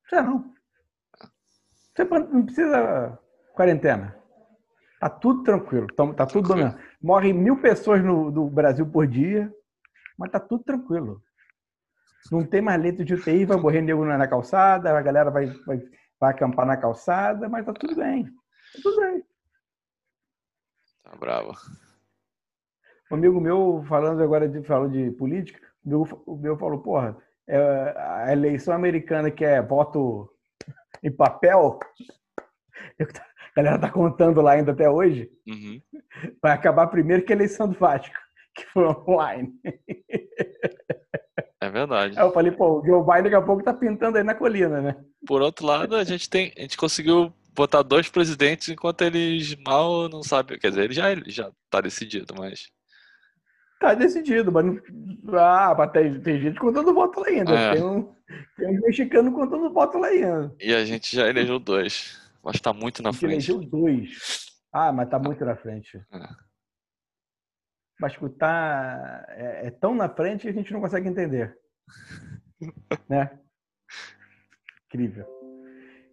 [0.02, 0.54] Precisa não.
[1.94, 3.18] Você não precisa
[3.54, 4.16] quarentena.
[5.00, 5.86] Tá tudo tranquilo.
[5.94, 6.78] Tamo- Tá tudo dominado.
[7.02, 9.52] Morrem mil pessoas no, no Brasil por dia,
[10.16, 11.22] mas tá tudo tranquilo.
[12.30, 15.80] Não tem mais leito de UTI, vai morrer nego na calçada, a galera vai, vai,
[16.18, 18.24] vai acampar na calçada, mas tá tudo bem.
[18.24, 19.24] Tá tudo bem.
[21.02, 21.52] Tá bravo.
[23.10, 27.16] Um amigo meu, falando agora de, falou de política, o meu, o meu falou, porra,
[27.48, 27.56] é,
[27.96, 30.32] a eleição americana que é voto
[31.02, 31.80] em papel,
[33.00, 33.04] a
[33.56, 35.82] galera tá contando lá ainda até hoje, Uhum.
[36.40, 38.14] vai acabar primeiro que a eleição do Vasco,
[38.54, 39.52] que foi online.
[41.60, 42.18] É verdade.
[42.18, 44.80] Aí eu falei, pô, o Joe Biden daqui a pouco tá pintando aí na colina,
[44.80, 44.96] né?
[45.26, 50.08] Por outro lado, a gente tem, a gente conseguiu botar dois presidentes enquanto eles mal
[50.08, 52.70] não sabem, quer dizer, ele já já tá decidido, mas
[53.80, 55.38] Tá decidido, mas não...
[55.38, 57.52] ah, tem, tem gente contando voto lá ainda.
[57.54, 57.72] É.
[57.72, 58.14] Tem, um,
[58.58, 60.54] tem um mexicano contando voto lá ainda.
[60.60, 62.20] e a gente já elegeu dois.
[62.44, 63.32] Mas tá muito na frente.
[63.32, 64.50] elegeu dois.
[64.70, 65.96] Ah, mas tá muito na frente.
[66.12, 66.49] É.
[68.00, 71.56] Mas tá é, é tão na frente que a gente não consegue entender.
[73.08, 73.38] né?
[74.86, 75.26] Incrível.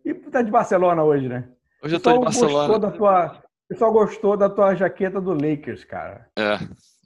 [0.03, 1.49] E tu tá de Barcelona hoje, né?
[1.81, 2.79] Hoje eu tô de Barcelona.
[2.79, 6.29] da tua, o pessoal gostou da tua jaqueta do Lakers, cara.
[6.37, 6.57] É,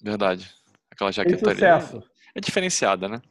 [0.04, 0.52] verdade.
[0.92, 2.04] Aquela jaqueta ali sucesso.
[2.36, 3.22] é diferenciada, né?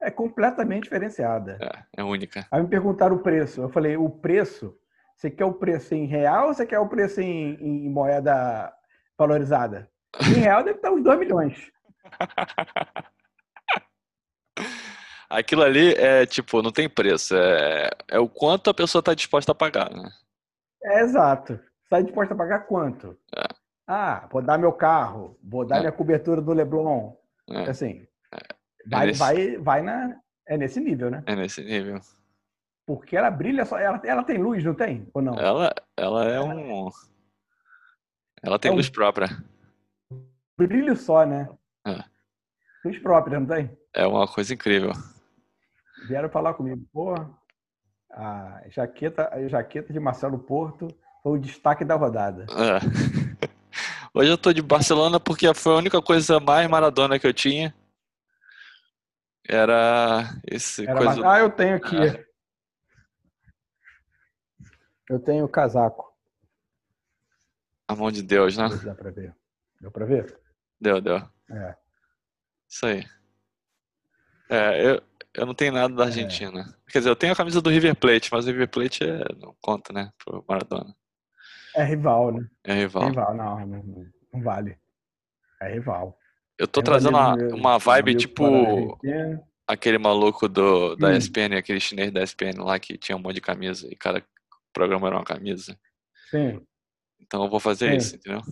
[0.00, 1.58] É completamente diferenciada.
[1.60, 2.46] É, é única.
[2.50, 3.60] Aí me perguntaram o preço.
[3.60, 4.76] Eu falei, o preço,
[5.16, 8.72] você quer o preço em real ou você quer o preço em, em moeda
[9.18, 9.90] valorizada?
[10.20, 11.70] Em real deve estar uns 2 milhões.
[15.30, 17.36] Aquilo ali é tipo, não tem preço.
[17.36, 20.10] É, é o quanto a pessoa tá disposta a pagar, né?
[20.82, 21.60] É exato.
[21.84, 23.16] Está disposto a pagar quanto?
[23.36, 23.44] É.
[23.86, 25.80] Ah, vou dar meu carro, vou dar É.
[25.80, 27.14] minha cobertura do Leblon.
[27.50, 28.06] É, Assim,
[28.90, 30.16] vai, nesse- vai, vai na.
[30.46, 31.22] É nesse nível, né?
[31.26, 32.00] é nesse nível.
[32.86, 33.78] Porque ela brilha só.
[33.78, 35.06] Ela, ela tem luz, não tem?
[35.12, 35.34] Ou não?
[35.38, 36.88] Ela, ela é um.
[38.42, 39.28] Ela tem É luz própria.
[40.58, 41.48] Brilho só, né?
[41.86, 42.02] É.
[43.00, 43.78] Própria, não tem?
[43.94, 44.92] É uma coisa incrível.
[46.08, 47.14] Vieram falar comigo, pô,
[48.10, 50.88] a jaqueta, a jaqueta de Marcelo Porto
[51.22, 52.46] foi o destaque da rodada.
[52.50, 53.48] É.
[54.12, 57.74] Hoje eu tô de Barcelona porque foi a única coisa mais maradona que eu tinha.
[59.46, 61.30] Era esse Era coisa.
[61.30, 61.96] Ah, eu tenho aqui.
[61.96, 62.24] É.
[65.08, 66.12] Eu tenho o casaco.
[67.86, 68.68] A mão de Deus, né?
[68.84, 69.34] Dá pra ver.
[69.80, 70.38] Deu pra ver?
[70.80, 71.16] Deu, deu.
[71.50, 71.76] É.
[72.68, 73.04] Isso aí.
[74.48, 75.02] É, eu,
[75.34, 76.64] eu não tenho nada da Argentina.
[76.90, 79.54] Quer dizer, eu tenho a camisa do River Plate, mas o River Plate é, não
[79.60, 80.12] conta, né?
[80.24, 80.94] Pro Maradona.
[81.74, 82.48] É rival, né?
[82.64, 83.08] É rival.
[83.08, 84.78] Rival, não, não, não vale.
[85.60, 86.18] É rival.
[86.58, 88.98] Eu tô trazendo uma, meu- uma um vibe tipo
[89.66, 91.16] aquele maluco do, da Hum.
[91.16, 94.24] ESPN, aquele chinês da ESPN lá que tinha um monte de camisa e cada
[94.72, 95.78] programa era uma camisa.
[96.30, 96.64] Sim.
[97.20, 97.96] Então eu vou fazer Sim.
[97.96, 98.42] isso, entendeu?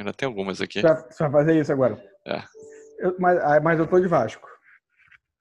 [0.00, 0.80] Ainda tem algumas aqui.
[0.80, 2.02] Você vai, fazer isso agora?
[2.26, 2.42] É.
[3.00, 4.48] Eu- mas, ah, mas eu tô de Vasco.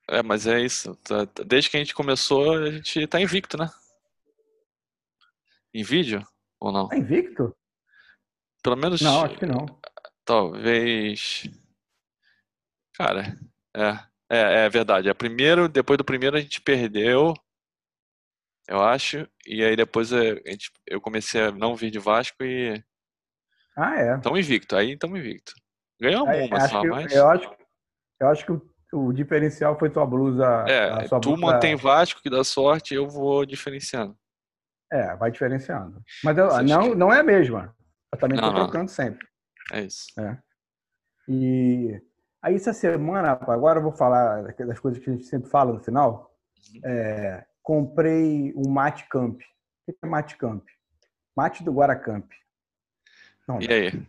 [0.09, 0.97] É, mas é isso.
[0.97, 3.69] Tá- tá- Desde que a gente começou, a gente tá invicto, né?
[5.73, 6.27] Em vídeo?
[6.59, 6.89] Ou não?
[6.89, 7.55] Tá invicto?
[8.61, 8.99] Pelo menos.
[8.99, 9.65] Não, acho que não.
[10.25, 11.43] Talvez.
[12.95, 13.37] Cara,
[13.73, 14.09] é.
[14.29, 15.07] É, é verdade.
[15.07, 17.33] É primeiro, depois do primeiro a gente perdeu,
[18.67, 19.25] eu acho.
[19.47, 22.83] E aí depois é, a gente- eu comecei a não vir de Vasco e
[23.81, 24.15] Ah, é.
[24.15, 24.75] estamos invicto.
[24.75, 25.53] Aí estamos invicto.
[26.01, 27.13] Ganhamos É, uma acho só, que- mas.
[27.13, 27.51] eu, acho,
[28.19, 30.45] eu acho que o, diferencial foi tua blusa.
[30.67, 34.17] É, a sua tu blusa- mantém Vasco que dá sorte, eu vou diferenciando.
[34.91, 36.01] É, vai diferenciando.
[36.23, 37.75] Mas eu- não, que- não é a mesma.
[38.11, 38.53] Eu também não.
[38.53, 39.27] trocando sempre.
[39.71, 40.07] É isso.
[41.27, 42.01] E
[42.41, 45.79] aí, essa semana, agora eu vou falar das coisas que a gente sempre fala no
[45.79, 46.33] final.
[46.73, 46.81] Uhum.
[46.83, 49.39] É, comprei um mate camp.
[49.41, 50.65] O que é mate camp?
[51.37, 52.27] Mate do Guaracamp.
[53.49, 54.07] Não E dá, aí?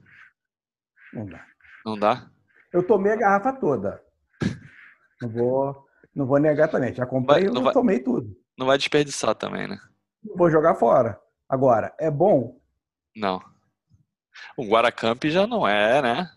[1.14, 1.46] não dá.
[1.86, 2.30] Não dá?
[2.70, 4.04] Eu tomei a garrafa toda.
[5.22, 6.92] Não vou, não vou negar também.
[6.94, 8.36] Já comprei, Vai- não eu vai- tomei tudo.
[8.58, 9.78] Não vai desperdiçar também, né?
[10.36, 11.18] Vou jogar fora.
[11.48, 12.60] Agora, é bom?
[13.16, 13.40] Não.
[14.58, 16.30] O Guaracamp já não é, né?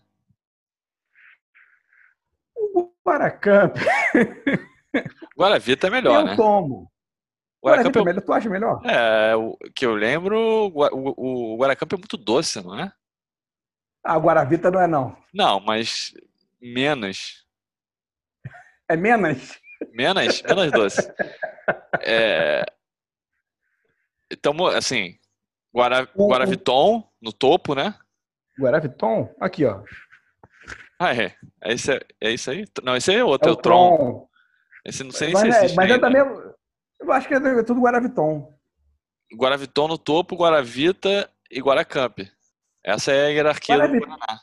[2.56, 3.76] O Guaracamp,
[5.38, 6.36] Guaravita é melhor, eu né?
[6.36, 6.90] tomo.
[7.64, 8.82] O Guaracamp é é melhor, tu acha melhor?
[8.84, 10.68] É, o que eu lembro, o,
[11.16, 12.92] o, o Guaracamp é muito doce, não é?
[14.04, 15.16] A Guaravita não é não.
[15.32, 16.12] Não, mas
[16.60, 17.42] menos.
[18.88, 19.58] É menos?
[19.92, 21.00] Menos, menos doce.
[22.06, 22.66] É,
[24.30, 25.16] então, assim,
[25.74, 27.94] Guara, O- o- Guaraviton no topo, né?
[28.60, 29.34] Guaraviton?
[29.40, 29.82] Aqui, ó.
[30.98, 31.34] Ah, é.
[31.62, 32.66] É isso, é isso aí?
[32.82, 33.96] Não, esse aí é outro, é o Tron.
[33.96, 34.28] Tron.
[34.84, 36.06] Esse não sei nem Mas, se é, existe mas é ainda.
[36.06, 36.52] também.
[37.04, 38.52] Eu acho que é tudo Guaraviton.
[39.34, 42.18] Guaraviton no topo, Guaravita e Guaracamp.
[42.82, 44.40] Essa é a hierarquia do Guaraná.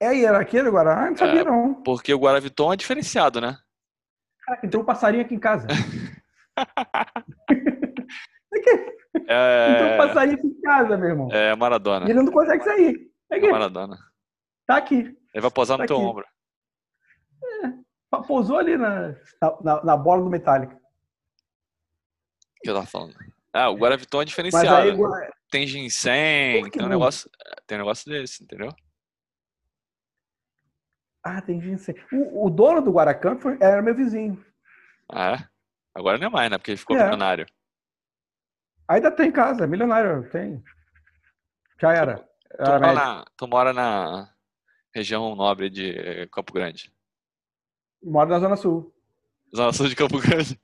[0.00, 1.04] É a hierarquia do Guaraná?
[1.06, 1.44] Eu Não sabia, É.
[1.44, 1.74] não.
[1.82, 3.58] Porque o Guaraviton é diferenciado, né?
[4.44, 5.66] Caraca, entrou um passarinho aqui em casa.
[9.14, 11.28] Entrou um É, passarinho aqui em casa, meu irmão.
[11.32, 12.04] é Maradona.
[12.08, 13.10] Ele não consegue sair.
[13.30, 13.50] É É.
[13.50, 13.98] Maradona.
[14.66, 14.96] Tá aqui.
[15.34, 16.04] Ele vai posar no Tá teu aqui.
[16.06, 16.24] ombro.
[18.26, 19.14] Pousou ali na,
[19.62, 20.77] na, na bola do Metallica.
[22.62, 23.14] Que eu tava falando?
[23.52, 24.90] Ah, o Guaraviton é diferenciado.
[24.90, 25.30] Aí, né?
[25.50, 27.30] Tem ginseng, tem um negócio,
[27.66, 28.70] tem um negócio desse, entendeu?
[31.22, 31.94] ah, tem ginseng.
[32.12, 34.42] O, o dono do Guaracamp foi- era meu vizinho.
[35.10, 35.48] Ah, é?
[35.94, 36.56] Agora não é mais, né?
[36.58, 37.02] Porque ele ficou É.
[37.02, 37.46] milionário.
[38.86, 40.62] Ainda tem em casa, é milionário, tem.
[41.80, 42.18] Já era.
[42.18, 44.32] Tu Era mora, na, tu mora na
[44.94, 46.90] região nobre de Campo Grande.
[48.02, 48.94] Mora na Zona Sul.
[49.54, 50.58] Zona Sul de Campo Grande.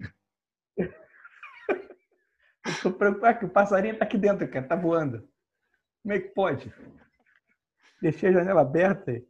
[2.67, 5.29] Eu tô preocupado que o passarinho tá aqui dentro, cara, tá voando.
[6.03, 6.73] Como é que pode?
[8.01, 9.23] Deixei a janela aberta.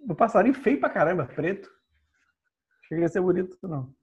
[0.00, 1.70] O passarinho feio pra caramba, preto.
[2.88, 3.94] Chega a ser bonito, não.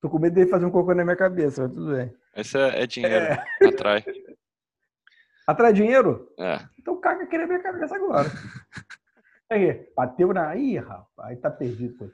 [0.00, 2.14] Tô com medo dele fazer um cocô na minha cabeça, mas tudo bem.
[2.36, 3.24] Esse é, é dinheiro.
[3.24, 3.44] É.
[3.66, 4.04] Atrai.
[5.46, 6.32] Atrai dinheiro?
[6.38, 6.60] É.
[6.78, 8.28] Então caga aqui na minha cabeça agora.
[9.50, 10.54] Aí, bateu na.
[10.54, 11.96] Ih, rapaz, aí tá perdido.
[11.96, 12.10] Pô.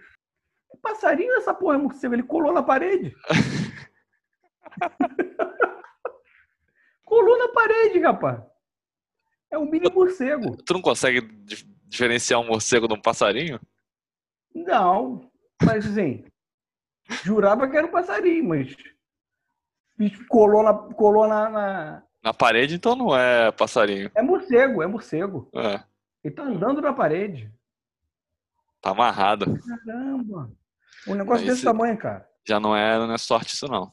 [0.80, 2.14] Passarinho é essa porra, morcego?
[2.14, 3.12] Ele colou na parede.
[7.04, 8.40] colou na parede, rapaz.
[9.50, 10.56] É um mini morcego.
[10.62, 13.60] Tu não consegue dif- diferenciar um morcego de um passarinho?
[14.54, 15.30] Não,
[15.64, 16.24] mas assim,
[17.22, 18.74] jurava que era um passarinho, mas
[20.28, 20.72] colou na.
[20.74, 24.10] Colou na, na- Na parede, então não é passarinho.
[24.14, 25.48] É morcego, é morcego.
[25.54, 25.82] É.
[26.24, 27.52] Ele tá andando na parede.
[28.80, 29.46] Tá amarrado.
[29.86, 30.50] Caramba!
[31.06, 32.28] Um negócio desse tamanho, cara.
[32.46, 33.92] Já não é, não é sorte isso, não.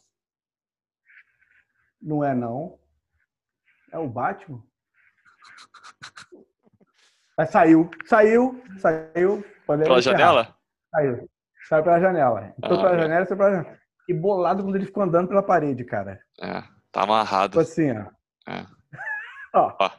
[2.01, 2.79] Não é, não.
[3.91, 4.63] É o Batman.
[7.37, 9.43] Mas saiu, saiu, saiu.
[9.65, 10.01] Pela encerrar.
[10.01, 10.55] janela?
[10.93, 11.29] Saiu.
[11.69, 12.53] Saiu pela janela.
[12.57, 12.99] Entrou Ah, pela é.
[13.01, 13.79] janela, saiu pela janela.
[14.07, 16.19] E bolado quando ele ficou andando pela parede, cara.
[16.41, 16.61] É.
[16.91, 17.51] Tá amarrado.
[17.51, 18.05] Tipo assim, ó.
[18.51, 18.65] É.
[19.53, 19.91] Ó, Ó.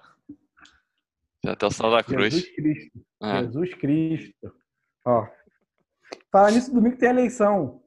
[1.44, 2.32] Já tem o sinal da cruz.
[2.34, 3.00] Jesus Cristo.
[3.22, 3.38] É.
[3.44, 4.54] Jesus Cristo.
[5.04, 5.26] Ó.
[6.30, 7.82] Falar nisso, domingo tem eleição.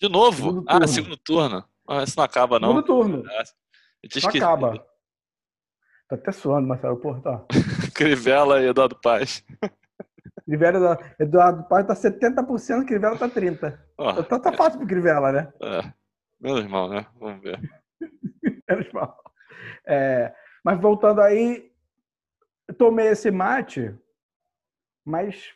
[0.00, 0.36] De novo?
[0.36, 0.88] Segundo Ah, turno.
[0.88, 1.64] segundo turno.
[1.88, 2.68] Ah, isso não acaba, não.
[2.68, 3.22] Segundo turno.
[3.30, 3.42] Ah,
[4.02, 4.86] Eu tinha Não acaba.
[6.10, 6.96] Tô até suando, Marcelo.
[6.98, 7.44] Porra, tá.
[7.94, 9.44] Crivella e Eduardo Paz.
[10.44, 13.78] Crivella, Eduardo Paz tá 70%, Crivella tá 30%.
[13.96, 15.52] Ó, Tá, tá fácil pro Crivella, né?
[15.62, 15.92] é.
[16.40, 17.06] Meu irmão, né?
[17.20, 17.60] Vamos ver.
[18.68, 19.16] Menos mal.
[19.86, 21.70] É, mas voltando aí,
[22.66, 23.94] eu tomei esse mate,
[25.04, 25.54] mas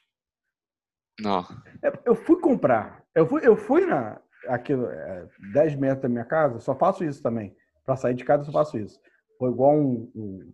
[1.21, 1.40] Não.
[1.83, 3.03] é, eu fui comprar.
[3.14, 7.23] Eu fui, eu fui na aqui é, 10 metros da minha casa, só faço isso
[7.23, 7.57] também.
[7.85, 9.01] Para sair de casa, eu só faço isso.
[9.38, 10.53] Foi igual um, um,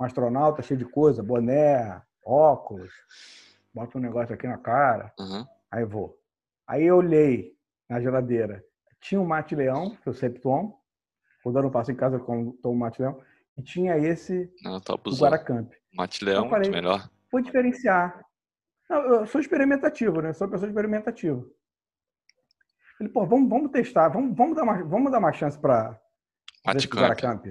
[0.00, 2.92] um astronauta cheio de coisa, boné, óculos,
[3.72, 5.46] bota um negócio aqui na cara, Uhum.
[5.70, 6.18] aí vou.
[6.66, 7.56] Aí eu olhei
[7.88, 8.64] na geladeira,
[9.00, 10.78] tinha um mate leão, que eu sempre tomo.
[11.42, 13.22] Quando eu não passo em casa, eu tomo mate leão.
[13.56, 15.24] E tinha esse Não, tá do abusando.
[15.32, 15.72] Guaracamp.
[15.94, 17.10] Mate Leão, Eu falei- muito melhor.
[17.32, 18.24] Vou diferenciar.
[18.88, 20.32] Não, eu sou experimentativo, né?
[20.32, 21.50] Sou uma pessoa experimentativo.
[23.00, 25.98] Ele, pô, vamos, vamos testar, vamos, vamos, dar uma, vamos dar uma chance para.
[26.64, 27.46] Guaracamp.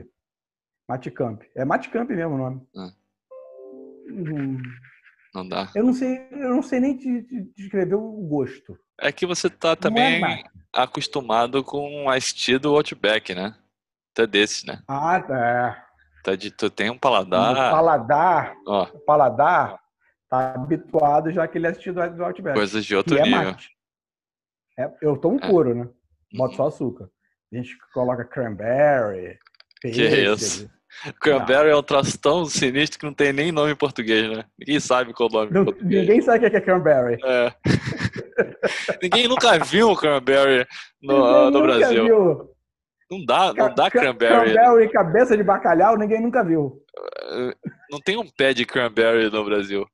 [0.87, 1.41] Matecamp.
[1.55, 2.67] É Matecamp mesmo o nome.
[2.75, 2.91] Ah.
[4.09, 4.61] Hum,
[5.33, 5.69] Não dá.
[5.75, 8.77] Eu não sei, eu não sei nem te, te descrever o gosto.
[8.99, 10.49] É que você tá é também mate.
[10.73, 13.55] acostumado com a estilo do Outback, né?
[14.17, 14.81] É desse, né?
[14.87, 15.83] Ah, é.
[16.23, 17.71] Tu, é de- tu tem um O paladar.
[17.71, 19.79] paladar, Ó, o paladar
[20.27, 22.55] tá habituado já que ele assistiu do do Outback.
[22.55, 23.43] coisas de que outro é nível.
[23.43, 23.69] mate.
[24.79, 25.47] É, eu tomo É.
[25.47, 25.87] puro, né?
[26.33, 26.57] Boto Uhum.
[26.57, 27.09] só açúcar.
[27.53, 29.37] A gente coloca cranberry,
[29.81, 30.33] Que pêssego.
[30.33, 30.71] isso?
[31.21, 34.43] Cranberry é um troço tão sinistro que não tem nem nome em português, né?
[34.57, 36.01] Ninguém sabe qual é o nome Não- em português.
[36.01, 37.17] ninguém sabe o que é cranberry.
[37.23, 37.53] É.
[39.01, 40.65] Ninguém nunca viu o cranberry
[41.01, 42.03] no, Ninguém no Brasil.
[42.05, 42.49] Viu.
[43.09, 44.53] Não dá, não dá cranberry.
[44.53, 46.81] Cranberry, cabeça de bacalhau, ninguém nunca viu.
[47.89, 49.85] Não tem um pé de cranberry no Brasil.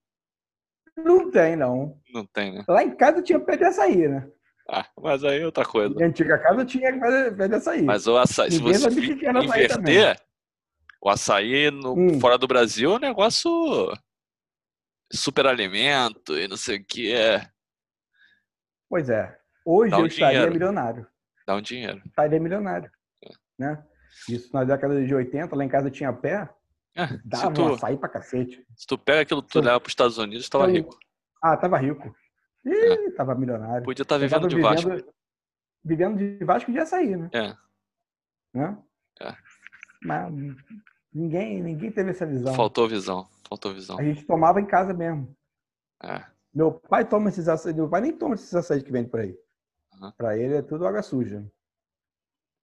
[0.97, 1.97] Não tem, não.
[2.13, 2.63] Não tem, né?
[2.67, 4.27] Lá em casa tinha pé de açaí, né?
[4.69, 5.93] Ah, mas aí é outra coisa.
[5.93, 7.82] Minha antiga casa tinha pé de- açaí.
[7.84, 10.20] Mas o açaí, se você inverter,
[11.04, 12.20] o açaí no, Hum.
[12.20, 13.49] fora do Brasil é um negócio
[15.12, 17.47] superalimento e não sei o que é.
[18.89, 19.38] Pois é.
[19.66, 20.54] Hoje Dá um eu estaria dinheiro.
[20.54, 21.08] milionário.
[21.47, 22.01] Dá um dinheiro.
[22.06, 22.91] Estaria milionário.
[23.58, 23.84] Né?
[24.30, 26.49] Isso na década de 80, lá em casa tinha pé,
[26.95, 28.66] É, dava um tu, açaí pra cacete.
[28.76, 30.97] se tu pega aquilo tu leva para os Estados Unidos, tava eu- rico.
[31.41, 32.16] Ah, tava rico.
[32.66, 33.84] Ih, tava milionário.
[33.84, 34.89] Podia estar Eu vivendo de Vasco.
[34.89, 35.14] vivendo,
[35.84, 37.30] vivendo de Vasco de açaí, né?
[37.34, 37.56] É,
[38.58, 38.78] né?
[39.22, 39.36] É.
[40.04, 40.34] Mas
[41.14, 42.53] ninguém, ninguém teve essa visão.
[42.53, 43.28] faltou visão.
[43.47, 43.99] Faltou visão.
[43.99, 45.36] A gente tomava em casa mesmo.
[46.01, 46.26] É.
[46.53, 49.38] Meu pai toma esses açaí, meu pai nem toma esses açaí que vende por aí.
[49.93, 50.11] Aham.
[50.18, 51.45] Pra ele é tudo água suja.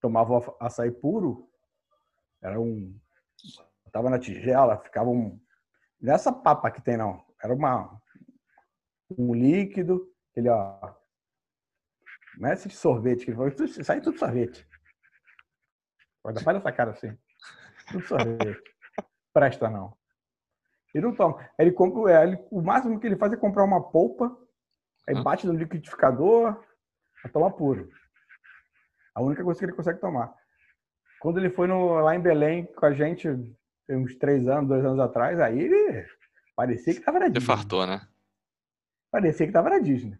[0.01, 1.49] Tomava o açaí puro,
[2.43, 2.99] era um.
[3.93, 5.39] Tava na tigela, ficava um.
[6.01, 7.25] Nessa papa que tem, não.
[7.43, 8.01] Era uma.
[9.19, 10.95] Um líquido, ele, ó.
[12.39, 14.67] Não é esse de sorvete, que ele falou, "Isso sai tudo sorvete.
[16.25, 17.17] Ainda faz essa cara assim.
[18.07, 18.63] Sorvete.
[19.33, 19.97] Presta não.
[20.95, 21.49] Ele não toma.
[21.59, 24.37] Ele compra, é, ele- o máximo que ele faz é comprar uma polpa,
[25.09, 25.23] aí Hum.
[25.23, 26.63] bate no liquidificador,
[27.23, 27.89] pra tomar puro.
[29.15, 30.35] A única coisa que ele consegue tomar.
[31.21, 33.29] Quando ele foi no- lá em Belém com a gente,
[33.89, 36.07] uns três anos, dois anos atrás, aí ele
[36.57, 37.47] parecia que tava na Disney.
[37.47, 38.01] fartou, né?
[39.11, 40.19] Parecia que tava na Disney.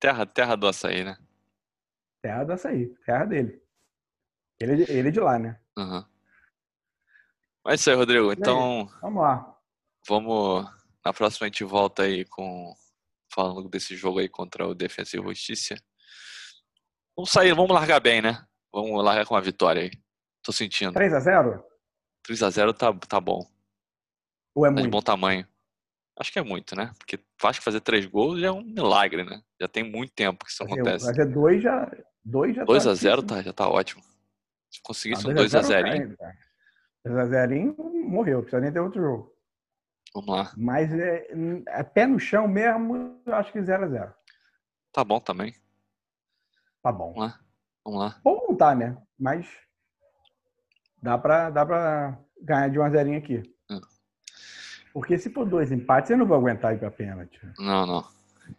[0.00, 1.16] Terra, terra do açaí, né?
[2.22, 3.62] Terra do açaí, terra dele.
[4.60, 5.58] Ele, é ele é de lá, né?
[5.76, 6.06] Aham.
[7.64, 8.32] Mas é isso aí, Rodrigo.
[8.32, 9.56] Então, Vamos lá.
[10.08, 10.66] vamos.
[11.04, 12.74] Na próxima a gente volta aí com.
[13.34, 15.74] Falando desse jogo aí contra o Defensa e Justiça.
[17.16, 18.44] Vamos sair, vamos largar bem, né?
[18.72, 19.90] Vamos largar com uma vitória aí.
[20.42, 20.92] Tô sentindo.
[20.92, 21.64] 3 a 0
[22.28, 23.46] 3x0 tá, tá bom.
[24.54, 24.92] Ou é Tá de muito?
[24.92, 25.46] bom tamanho.
[26.18, 26.92] Acho que é muito, né?
[26.98, 29.42] Porque Vasco fazer três gols já é um milagre, né?
[29.60, 31.06] Já tem muito tempo que isso acontece.
[31.06, 31.90] Fazer 2 já,
[32.22, 33.36] dois já 2 tá a 0 difícil.
[33.36, 34.02] tá, já tá ótimo.
[34.70, 35.62] Se Ah, conseguisse um 2 a
[37.06, 37.74] 0 2 a 0
[38.08, 39.32] morreu, precisa nem ter outro jogo.
[40.14, 40.52] vamos lá.
[40.56, 41.26] Mas é,
[41.68, 44.14] é pé no chão mesmo, eu acho que 0 a 0
[44.92, 45.54] Tá bom também.
[46.82, 47.12] Tá bom.
[47.14, 47.40] Vamos lá.
[47.84, 48.20] Vamos lá.
[48.22, 48.96] Bom não tá, né?
[49.18, 49.46] Mas
[51.02, 53.42] dá pra, dá pra ganhar de 1 a 0 aqui.
[53.70, 53.80] Hum.
[54.92, 57.40] Porque se for dois empates, você não vai aguentar ir pra pênalti.
[57.58, 58.04] Não, não.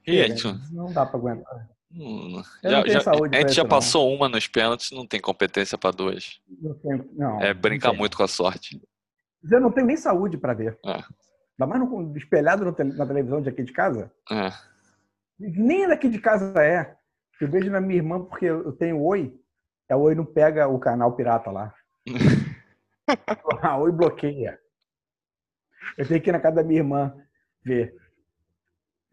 [0.07, 1.69] E a gente, Não dá pra aguentar.
[1.93, 3.69] Hum, já, não já- a gente já não.
[3.69, 6.39] passou uma nos pênaltis, não tem competência pra duas.
[6.61, 8.81] Não, tem- não, É não brincar muito com a sorte.
[9.49, 10.77] Eu não tenho nem saúde pra ver.
[10.85, 10.91] É.
[10.91, 14.11] Ainda mais no, espelhado no na televisão de aqui de casa.
[14.31, 14.49] É.
[15.39, 16.95] Nem daqui de casa é.
[17.41, 19.37] Eu vejo na minha irmã porque eu tenho Oi.
[19.91, 21.73] A Oi não pega o canal pirata lá.
[23.61, 24.57] A Oi bloqueia.
[25.97, 27.13] Eu tenho que ir na casa da minha irmã
[27.63, 27.93] ver.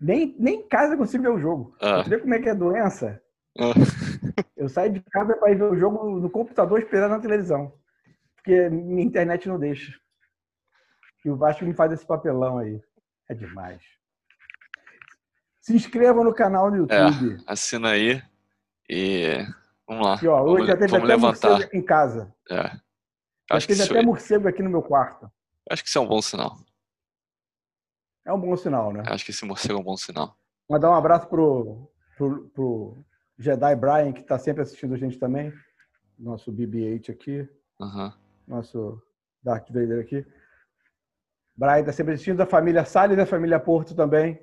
[0.01, 1.76] Nem, nem em casa eu consigo ver o jogo.
[1.80, 2.03] Ah.
[2.03, 3.20] Você vê como é que é doença?
[3.59, 3.72] Ah.
[4.57, 7.72] Eu saio de casa para ir ver o jogo no computador esperando na televisão.
[8.36, 9.92] Porque minha internet não deixa.
[11.24, 12.80] E o Vasco me faz esse papelão aí.
[13.28, 13.82] É demais.
[15.61, 17.07] Se inscreva no canal no É.
[17.07, 17.42] YouTube.
[17.46, 18.22] Assina aí
[18.88, 19.44] e
[19.86, 20.18] vamos lá.
[20.22, 21.48] E, ó, hoje vamos já teve até levantar.
[21.48, 22.34] morcego aqui em casa.
[22.51, 22.62] É.
[22.62, 22.80] Já
[23.51, 25.30] Acho que, teve isso, até morcego aqui no meu quarto.
[25.70, 26.57] acho que isso é um bom sinal.
[28.30, 29.02] É um bom sinal, né?
[29.06, 30.36] Acho que esse morcego é um bom sinal.
[30.68, 33.04] Mandar um abraço pro, pro, pro
[33.36, 35.52] Jedi Brian, que está sempre assistindo a gente também.
[36.16, 37.48] Nosso BB-8 aqui.
[37.80, 38.14] Aham.
[38.46, 39.02] Nosso
[39.42, 40.24] Darth Vader aqui.
[41.56, 42.36] Brian está sempre assistindo.
[42.36, 44.38] Da família Salles e da família Porto também.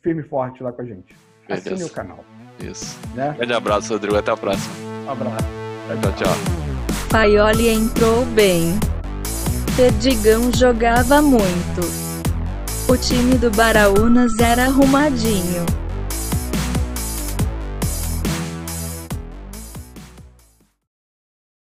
[0.00, 1.16] Firme e forte lá com a gente.
[1.48, 1.90] Assine Beleza.
[1.90, 2.24] o canal.
[2.60, 2.96] Isso.
[3.16, 3.32] Né?
[3.32, 4.16] Grande abraço, Rodrigo.
[4.16, 4.72] Até a próxima.
[5.04, 5.46] Um abraço.
[6.00, 7.08] Tchau, tchau.
[7.10, 8.78] Paioli entrou bem.
[9.76, 12.07] Perdigão jogava muito.
[12.88, 15.66] O time do Baraunas era arrumadinho.